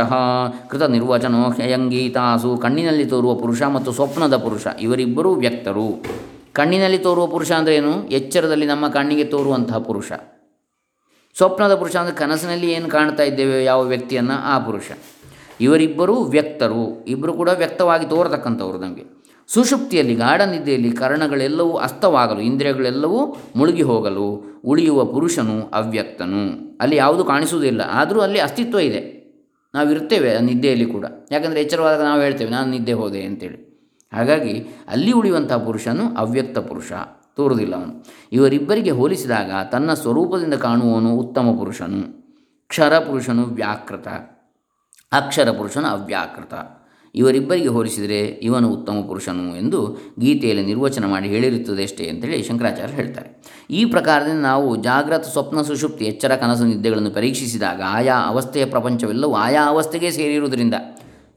ಕೃತ 0.67 0.83
ನಿರ್ವಚನೋ 0.83 1.43
ಹ್ಯಯಂಗೀತಾಸು 1.49 2.57
ಕಣ್ಣಿನಲ್ಲಿ 2.57 3.05
ತೋರುವ 3.05 3.35
ಪುರುಷ 3.35 3.61
ಮತ್ತು 3.63 3.91
ಸ್ವಪ್ನದ 3.91 4.37
ಪುರುಷ 4.37 4.67
ಇವರಿಬ್ಬರೂ 4.81 5.33
ವ್ಯಕ್ತರು। 5.33 6.03
ಕಣ್ಣಿನಲ್ಲಿ 6.53 6.97
ತೋರುವ 6.97 7.27
ಪುರುಷ 7.27 7.51
ಏನು 7.51 8.07
ಎಚ್ಚರದಲ್ಲಿ 8.07 8.65
ನಮ್ಮ 8.65 8.87
ಕಣ್ಣಿಗೆ 8.87 9.23
ತೋರುವಂತಹ 9.23 9.77
ಪುರುಷ। 9.77 10.11
ಸ್ವಪ್ನದ 11.37 11.75
ಪುರುಷ 11.75 11.95
ಅಂದರೆ 11.95 12.15
ಕನಸಿನಲ್ಲಿ 12.15 12.71
ಏನು 12.71 12.87
ಕಾಣ್ತಾ 12.87 13.23
ಇದ್ದೇವೆ 13.23 13.63
ಯಾವ 13.63 13.81
ವ್ಯಕ್ತಿಯನ್ನು? 13.83 14.45
ಆ 14.45 14.59
ಪುರುಷ। 14.59 14.91
ಇವರಿಬ್ಬರೂ 15.61 16.15
ವ್ಯಕ್ತರು 16.15 17.05
ಇಬ್ಬರು 17.05 17.33
ಕೂಡ 17.33 17.49
ವ್ಯಕ್ತವಾಗಿ 17.49 18.09
ತೋರತಕ್ಕಂಥವ್ರು 18.09 18.79
ನಮಗೆ. 18.79 19.23
ಸುಷುಪ್ತಿಯಲ್ಲಿ 19.47 20.15
ಗಾಢ 20.15 20.41
ನಿದ್ದೆಯಲ್ಲಿ 20.41 20.91
ಕರ್ಣಗಳೆಲ್ಲವೂ 20.91 21.71
ಅಸ್ತವಾಗಲು, 21.71 22.39
ಇಂದ್ರಿಯಗಳೆಲ್ಲವೂ 22.39 23.37
ಮುಳುಗಿ 23.55 23.81
ಹೋಗಲು 23.81 24.43
ಉಳಿಯುವ 24.65 25.05
ಪುರುಷನು 25.05 25.69
ಅವ್ಯಕ್ತನು. 25.73 26.77
ಅಲ್ಲಿ 26.81 26.95
ಯಾವುದು 26.95 27.23
ಕಾಣಿಸುವುದಿಲ್ಲ 27.23 27.81
ಆದರೂ 27.91 28.19
ಅಲ್ಲಿ 28.19 28.39
ಅಸ್ತಿತ್ವ 28.39 28.79
ಇದೆ. 28.79 29.23
ನಾವು 29.75 29.91
ಇರ್ತೇವೆ 29.91 30.35
ಆ 30.35 30.39
ನಿದ್ದೆಯಲ್ಲಿ 30.39 30.85
ಕೂಡ. 30.85 31.05
ಯಾಕಂದರೆ 31.31 31.61
ಎಚ್ಚರವಾದಾಗ 31.61 32.01
ನಾವು 32.01 32.21
ಹೇಳ್ತೇವೆ, 32.21 32.49
ನಾನು 32.49 32.71
ನಿದ್ದೆ 32.71 32.93
ಹೋದೆ 32.93 33.21
ಅಂತೇಳಿ. 33.21 33.73
ಹಾಗಾಗಿ 34.13 34.67
ಅಲ್ಲಿ 34.87 35.11
ಉಳಿಯುವಂಥ 35.11 35.53
ಪುರುಷನು 35.53 36.17
ಅವ್ಯಕ್ತ 36.17 36.59
ಪುರುಷ, 36.59 36.91
ತೋರುವುದಿಲ್ಲ 37.35 37.75
ಅವನು. 37.75 38.05
ಇವರಿಬ್ಬರಿಗೆ 38.31 38.91
ಹೋಲಿಸಿದಾಗ 38.91 39.51
ತನ್ನ 39.71 39.93
ಸ್ವರೂಪದಿಂದ 39.93 40.53
ಕಾಣುವವನು 40.53 41.15
ಉತ್ತಮ 41.15 41.55
ಪುರುಷನು. 41.59 42.23
ಕ್ಷರ 42.67 42.99
ಪುರುಷನು 42.99 43.43
ವ್ಯಾಕೃತ. 43.43 44.07
ಅಕ್ಷರ 45.13 45.51
ಪುರುಷನ 45.51 45.85
ಅವ್ಯಾಕೃತ. 45.85 46.53
ಇವರಿಬ್ಬರಿಗೆ 47.15 47.67
ಹೋಲಿಸಿದರೆ 47.67 48.19
ಇವನು 48.19 48.69
ಉತ್ತಮ 48.69 49.01
ಪುರುಷನು 49.07 49.57
ಎಂದು 49.57 49.97
ಗೀತೆಯಲ್ಲಿ 50.19 50.65
ನಿರ್ವಚನ 50.65 51.05
ಮಾಡಿ 51.05 51.27
ಹೇಳಿರುತ್ತದೆ 51.27 51.83
ಅಷ್ಟೇ 51.83 52.09
ಅಂತೇಳಿ 52.09 52.43
ಶಂಕರಾಚಾರ್ಯ 52.43 52.93
ಹೇಳ್ತಾರೆ. 52.93 53.29
ಈ 53.69 53.85
ಪ್ರಕಾರದಿಂದ 53.85 54.41
ನಾವು 54.41 54.75
ಜಾಗ್ರತ 54.75 55.25
ಸ್ವಪ್ನ 55.25 55.61
ಸುಷುಪ್ತಿ, 55.61 56.05
ಎಚ್ಚರ 56.05 56.35
ಕನಸು 56.35 56.63
ನಿದ್ದೆಗಳನ್ನು 56.63 57.11
ಪರೀಕ್ಷಿಸಿದಾಗ 57.11 57.81
ಆಯಾ 57.87 58.15
ಅವಸ್ಥೆಯ 58.27 58.65
ಪ್ರಪಂಚವೆಲ್ಲವೂ 58.65 59.33
ಆಯಾ 59.33 59.63
ಅವಸ್ಥೆಗೆ 59.67 60.11
ಸೇರಿರುವುದರಿಂದ 60.11 60.73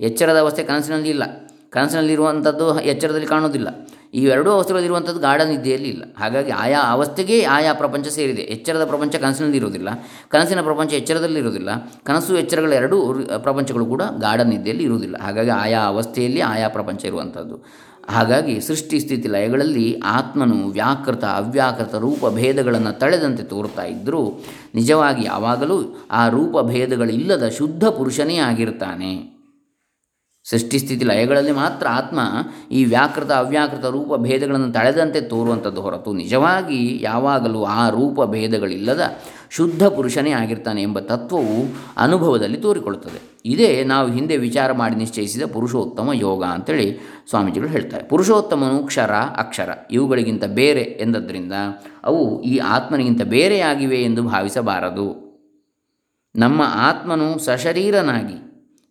ಎಚ್ಚರದ 0.01 0.39
ಅವಸ್ಥೆ 0.39 0.65
ಕನಸಿನಲ್ಲಿ 0.65 1.09
ಇಲ್ಲ. 1.09 1.23
ಕನಸಿನಲ್ಲಿರುವಂಥದ್ದು 1.71 2.81
ಎಚ್ಚರದಲ್ಲಿ 2.81 3.27
ಕಾಣೋದಿಲ್ಲ 3.27 3.69
ಈ 4.17 4.23
ಎರಡೂ 4.25 4.51
ಅವಸ್ಥೆಗಳಲ್ಲಿರುವಂಥದ್ದು 4.51 5.21
ಗಾಢ 5.21 5.41
ನಿದ್ದೆಯಲ್ಲಿ 5.41 5.89
ಇಲ್ಲ. 5.89 6.05
ಹಾಗಾಗಿ 6.19 6.51
ಆಯಾ 6.51 6.81
ಅವಸ್ಥೆಗೆ 6.91 7.45
ಆಯಾ 7.45 7.73
ಪ್ರಪಂಚ 7.73 8.09
ಸೇರಿದೆ. 8.09 8.43
ಎಚ್ಚರದ 8.43 8.85
ಪ್ರಪಂಚ 8.85 9.17
ಕನಸಿನಲ್ಲಿ 9.17 9.57
ಇರುವುದಿಲ್ಲ. 9.57 9.89
ಕನಸಿನ 10.29 10.61
ಪ್ರಪಂಚ 10.61 10.93
ಎಚ್ಚರದಲ್ಲಿ 10.93 11.39
ಇರುವುದಿಲ್ಲ. 11.39 11.69
ಕನಸು 12.05 12.37
ಎಚ್ಚರಗಳ 12.37 12.73
ಎರಡೂ 12.73 13.15
ಪ್ರಪಂಚಗಳು 13.39 13.87
ಕೂಡ 13.87 14.03
ಗಾಢ 14.21 14.41
ನಿದ್ದೆಯಲ್ಲಿ 14.41 14.85
ಇರುವುದಿಲ್ಲ. 14.85 15.17
ಹಾಗಾಗಿ 15.23 15.51
ಆಯಾ 15.51 15.81
ಅವಸ್ಥೆಯಲ್ಲಿ 15.81 16.41
ಆಯಾ 16.41 16.69
ಪ್ರಪಂಚ 16.69 17.05
ಇರುವಂಥದ್ದು. 17.05 17.87
ಹಾಗಾಗಿ 18.09 18.61
ಸೃಷ್ಟಿ 18.61 19.01
ಸ್ಥಿತಿ 19.01 19.29
ಲಯಗಳಲ್ಲಿ 19.29 20.01
ಆತ್ಮನು 20.05 20.69
ವ್ಯಾಕೃತ, 20.69 21.25
ಅವ್ಯಾಕೃತ 21.25 21.95
ರೂಪ 21.95 22.27
ಭೇದಗಳನ್ನು 22.35 22.99
ತಳೆದಂತೆ 22.99 23.43
ತೋರ್ತಾ 23.43 23.85
ಇದ್ದರೂ 23.85 24.45
ನಿಜವಾಗಿ 24.75 25.27
ಯಾವಾಗಲೂ 25.27 26.07
ಆ 26.11 26.29
ರೂಪ 26.29 26.61
ಭೇದಗಳಿಲ್ಲದ 26.61 27.49
ಶುದ್ಧ 27.49 27.85
ಪುರುಷನೇ 27.85 28.37
ಆಗಿರ್ತಾನೆ. 28.37 29.36
ಸೃಷ್ಟಿಸ್ಥಿತಿ 30.51 31.05
ಲಯಗಳಲ್ಲಿ 31.05 31.53
ಮಾತ್ರ 31.53 31.87
ಆತ್ಮ 31.91 32.21
ಈ 32.71 32.85
ವ್ಯಾಕೃತ 32.85 33.31
ಅವ್ಯಾಕೃತ 33.31 33.85
ರೂಪ 33.85 34.15
ಭೇದಗಳನ್ನು 34.17 34.73
ತಳೆದಂತೆ 34.73 35.21
ತೋರುವಂಥದ್ದು 35.21 35.83
ಹೊರತು 35.83 36.13
ನಿಜವಾಗಿ 36.13 37.03
ಯಾವಾಗಲೂ 37.03 37.65
ಆ 37.65 37.89
ರೂಪ 37.89 38.23
ಭೇದಗಳಿಲ್ಲದ 38.23 39.01
ಶುದ್ಧ 39.51 39.87
ಪುರುಷನೇ 39.87 40.31
ಆಗಿರ್ತಾನೆ 40.31 40.83
ಎಂಬ 40.83 40.99
ತತ್ವವು 41.01 41.75
ಅನುಭವದಲ್ಲಿ 41.97 42.59
ತೋರಿಕೊಳ್ಳುತ್ತದೆ. 42.59 43.41
ಇದೇ 43.45 43.85
ನಾವು 43.85 44.13
ಹಿಂದೆ 44.13 44.37
ವಿಚಾರ 44.37 44.73
ಮಾಡಿ 44.73 44.95
ನಿಶ್ಚಯಿಸಿದ 44.95 45.43
ಪುರುಷೋತ್ತಮ 45.53 46.11
ಯೋಗ 46.13 46.45
ಅಂತೇಳಿ 46.45 46.99
ಸ್ವಾಮೀಜಿಗಳು 47.31 47.69
ಹೇಳ್ತಾರೆ. 47.69 48.09
ಪುರುಷೋತ್ತಮನು 48.09 48.87
ಕ್ಷರ, 48.87 49.13
ಅಕ್ಷರ 49.13 49.71
ಇವುಗಳಿಗಿಂತ 49.91 50.45
ಬೇರೆ 50.45 50.81
ಎಂದದ್ರಿಂದ 50.81 51.53
ಅವು 52.05 52.43
ಈ 52.43 52.59
ಆತ್ಮನಿಗಿಂತ 52.59 53.23
ಬೇರೆಯಾಗಿವೆ 53.23 54.03
ಎಂದು 54.03 54.23
ಭಾವಿಸಬಾರದು. 54.23 55.27
ನಮ್ಮ 56.37 56.63
ಆತ್ಮನು 56.67 57.39
ಸಶರೀರನಾಗಿ 57.39 58.46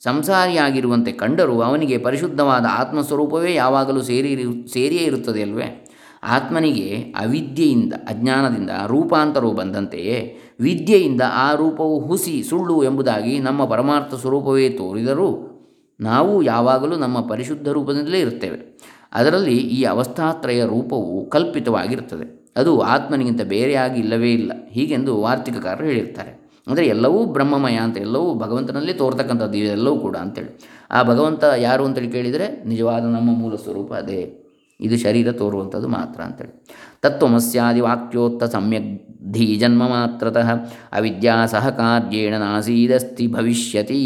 ಸಂಸಾರಿಯಾಗಿರುವಂತೆ 0.06 1.12
ಕಂಡರೂ 1.12 1.62
ಅವನಿಗೆ 1.62 1.98
ಪರಿಶುದ್ಧವಾದ 1.98 2.66
ಆತ್ಮಸ್ವರೂಪವೇ 2.70 3.54
ಯಾವಾಗಲೂ 3.54 4.02
ಸೇರಿ 4.02 4.44
ಸೇರಿಯೇ 4.74 5.04
ಇರುತ್ತದೆ 5.04 5.42
ಅಲ್ವೇ? 5.42 5.90
ಆತ್ಮನಿಗೆ 6.24 6.96
ಅವಿದ್ಯೆಯಿಂದ, 6.96 7.94
ಅಜ್ಞಾನದಿಂದ 7.94 8.70
ರೂಪಾಂತರವು 8.88 9.54
ಬಂದಂತೆಯೇ 9.54 10.38
ವಿದ್ಯೆಯಿಂದ 10.60 11.22
ಆ 11.34 11.54
ರೂಪವು 11.54 12.00
ಹುಸಿ, 12.00 12.44
ಸುಳ್ಳು 12.44 12.84
ಎಂಬುದಾಗಿ 12.84 13.40
ನಮ್ಮ 13.40 13.66
ಪರಮಾರ್ಥ 13.66 14.14
ಸ್ವರೂಪವೇ 14.14 14.70
ತೋರಿದರೂ 14.70 15.52
ನಾವು 16.00 16.44
ಯಾವಾಗಲೂ 16.44 16.96
ನಮ್ಮ 16.96 17.22
ಪರಿಶುದ್ಧ 17.22 17.68
ರೂಪದಿಂದಲೇ 17.68 18.20
ಇರುತ್ತೇವೆ. 18.20 18.80
ಅದರಲ್ಲಿ 19.14 19.58
ಈ 19.58 19.84
ಅವಸ್ಥಾತ್ರಯ 19.84 20.66
ರೂಪವು 20.66 21.30
ಕಲ್ಪಿತವಾಗಿರುತ್ತದೆ. 21.30 22.54
ಅದು 22.58 22.82
ಆತ್ಮನಿಗಿಂತ 22.82 23.42
ಬೇರೆಯಾಗಿ 23.42 24.00
ಇಲ್ಲವೇ 24.00 24.34
ಇಲ್ಲ. 24.34 24.52
ಹೀಗೆಂದು 24.72 25.22
ವಾರ್ತಿಕಕಾರರು 25.22 25.86
ಹೇಳಿರ್ತಾರೆ. 25.86 26.45
ಅಂದರೆ 26.68 26.86
ಎಲ್ಲವೂ 26.94 27.20
ಬ್ರಹ್ಮಮಯ 27.36 27.78
ಅಂತ, 27.86 27.98
ಎಲ್ಲವೂ 27.98 28.30
ಭಗವಂತನಲ್ಲಿ 28.44 28.94
ತೋರ್ತಕ್ಕಂಥದ್ದು 29.02 29.58
ಇವೆಲ್ಲವೂ 29.62 29.98
ಕೂಡ 30.06 30.16
ಅಂತೇಳಿ. 30.26 30.52
ಆ 30.92 31.02
ಭಗವಂತ 31.04 31.44
ಯಾರು 31.68 31.84
ಅಂತೇಳಿ 31.88 32.10
ಕೇಳಿದರೆ 32.16 32.48
ನಿಜವಾದ 32.72 33.04
ನಮ್ಮ 33.18 33.30
ಮೂಲ 33.42 33.56
ಸ್ವರೂಪ 33.66 33.94
ಅದೇ. 33.94 34.22
ಇದು 34.80 34.96
ಶರೀರ 35.04 35.28
ತೋರುವಂಥದ್ದು 35.32 35.88
ಮಾತ್ರ 35.88 36.20
ಅಂತೇಳಿ. 36.28 36.54
ತತ್ವಮಸ್ಯಾದಿ 37.04 37.82
ವಾಕ್ಯೋತ್ತ 37.88 38.44
ಸಮ್ಯಕ್ 38.56 38.90
ಧೀ 39.34 39.46
ಜನ್ಮ 39.62 39.84
ಮಾತ್ರತಃ, 39.88 40.50
ಅವಿದ್ಯಾ 40.94 41.36
ಸಹಕಾರ್ಯೇಣ 41.54 42.36
ನಾಸೀದಸ್ತಿ 42.38 43.28
ಭವಿಷ್ಯತಿ. 43.28 44.02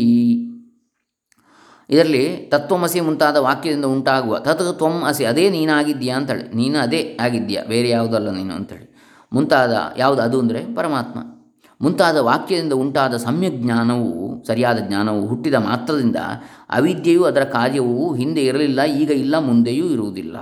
ಇದರಲ್ಲಿ 1.89 2.23
ತತ್ವಮಸಿ 2.51 2.99
ಮುಂತಾದ 2.99 3.37
ವಾಕ್ಯದಿಂದ 3.45 3.87
ಉಂಟಾಗುವ, 3.95 4.37
ತತ್ 4.37 4.63
ತ್ವಂ 4.77 4.95
ಅಸಿ, 5.03 5.23
ಅದೇ 5.25 5.45
ನೀನಾಗಿದ್ದೀಯಾ 5.49 6.15
ಅಂತೇಳಿ. 6.17 6.45
ನೀನು 6.55 6.77
ಅದೇ 6.79 7.01
ಆಗಿದ್ಯಾ, 7.21 7.61
ಬೇರೆ 7.73 7.89
ಯಾವುದಲ್ಲ 7.89 8.29
ನೀನು 8.29 8.53
ಅಂತೇಳಿ. 8.53 8.87
ಮುಂತಾದ 9.31 9.73
ಯಾವುದು, 9.97 10.21
ಅದು 10.21 10.39
ಅಂದರೆ 10.39 10.61
ಪರಮಾತ್ಮ. 10.75 11.19
ಮುಂತಾದ 11.81 12.17
ವಾಕ್ಯದಿಂದ 12.17 12.73
ಉಂಟಾದ 12.73 13.17
ಸಮ್ಯಕ್ 13.17 13.55
ಜ್ಞಾನವು, 13.55 14.43
ಸರಿಯಾದ 14.47 14.77
ಜ್ಞಾನವು 14.87 15.27
ಹುಟ್ಟಿದ 15.27 15.53
ಮಾತ್ರದಿಂದ 15.53 16.15
ಅವಿದ್ಯೆಯು 16.69 17.23
ಅದರ 17.23 17.43
ಕಾರ್ಯವು 17.43 18.13
ಹಿಂದೆ 18.15 18.45
ಇರಲಿಲ್ಲ, 18.45 18.83
ಈಗ 18.83 19.11
ಇಲ್ಲ, 19.11 19.39
ಮುಂದೆಯೂ 19.39 19.85
ಇರುವುದಿಲ್ಲ 19.85 20.37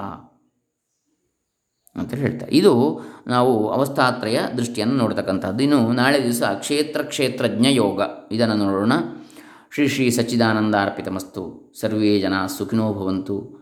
ಅಂತ 1.95 2.13
ಹೇಳ್ತಾರೆ. 2.13 2.51
ಇದು 2.55 3.01
ನಾವು 3.27 3.69
ಅವಸ್ಥಾತ್ರಯ 3.69 4.39
ದೃಷ್ಟಿಯನ್ನು 4.57 4.95
ನೋಡ್ತಕ್ಕಂಥದ್ದು. 4.95 5.63
ಇನ್ನು 5.63 5.93
ನಾಳೆ 5.93 6.23
ದಿವಸ 6.23 6.41
ಕ್ಷೇತ್ರ 6.41 7.01
ಕ್ಷೇತ್ರಜ್ಞ 7.01 7.65
ಯೋಗ. 7.69 8.01
ಇದನ್ನು 8.31 8.55
ನೋಡೋಣ. 8.55 8.91
ಶ್ರೀ 9.73 9.87
ಶ್ರೀ 9.87 10.09
ಸಚ್ಚಿದಾನಂದಾರ್ಪಿತಮಸ್ತು. 10.09 11.73
ಸರ್ವೇ 11.79 12.19
ಜನ 12.19 12.45
ಸುಖಿನೋ 12.57 12.93
ಭವಂತು. 12.93 13.57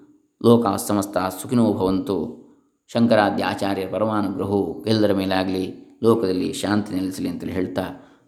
ಲೋಕ 0.45 0.65
ಸಮಸ್ತ 0.67 1.17
ಸುಖಿನೋ 1.17 1.73
ಭವಂತು. 1.73 2.45
ಶಂಕರಾದ್ಯ 2.87 3.43
ಆಚಾರ್ಯರ 3.43 3.87
ಪರಮಾನುಗ್ರಹವು 3.91 4.85
ಎಲ್ಲರ 4.85 5.13
ಮೇಲಾಗಲಿ. 5.13 5.84
ಲೋಕದಲ್ಲಿ 6.03 6.53
ಶಾಂತಿ 6.53 6.93
ನೆಲೆಸಲಿ 6.93 7.29
ಅಂತೇಳಿ 7.29 7.51
ಹೇಳ್ತಾ 7.51 7.81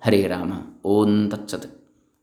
ಹರೇ 0.05 0.27
ರಾಮ 0.27 0.53
ಓಂ 0.85 1.29
ತತ್ಸತ್. 1.29 1.76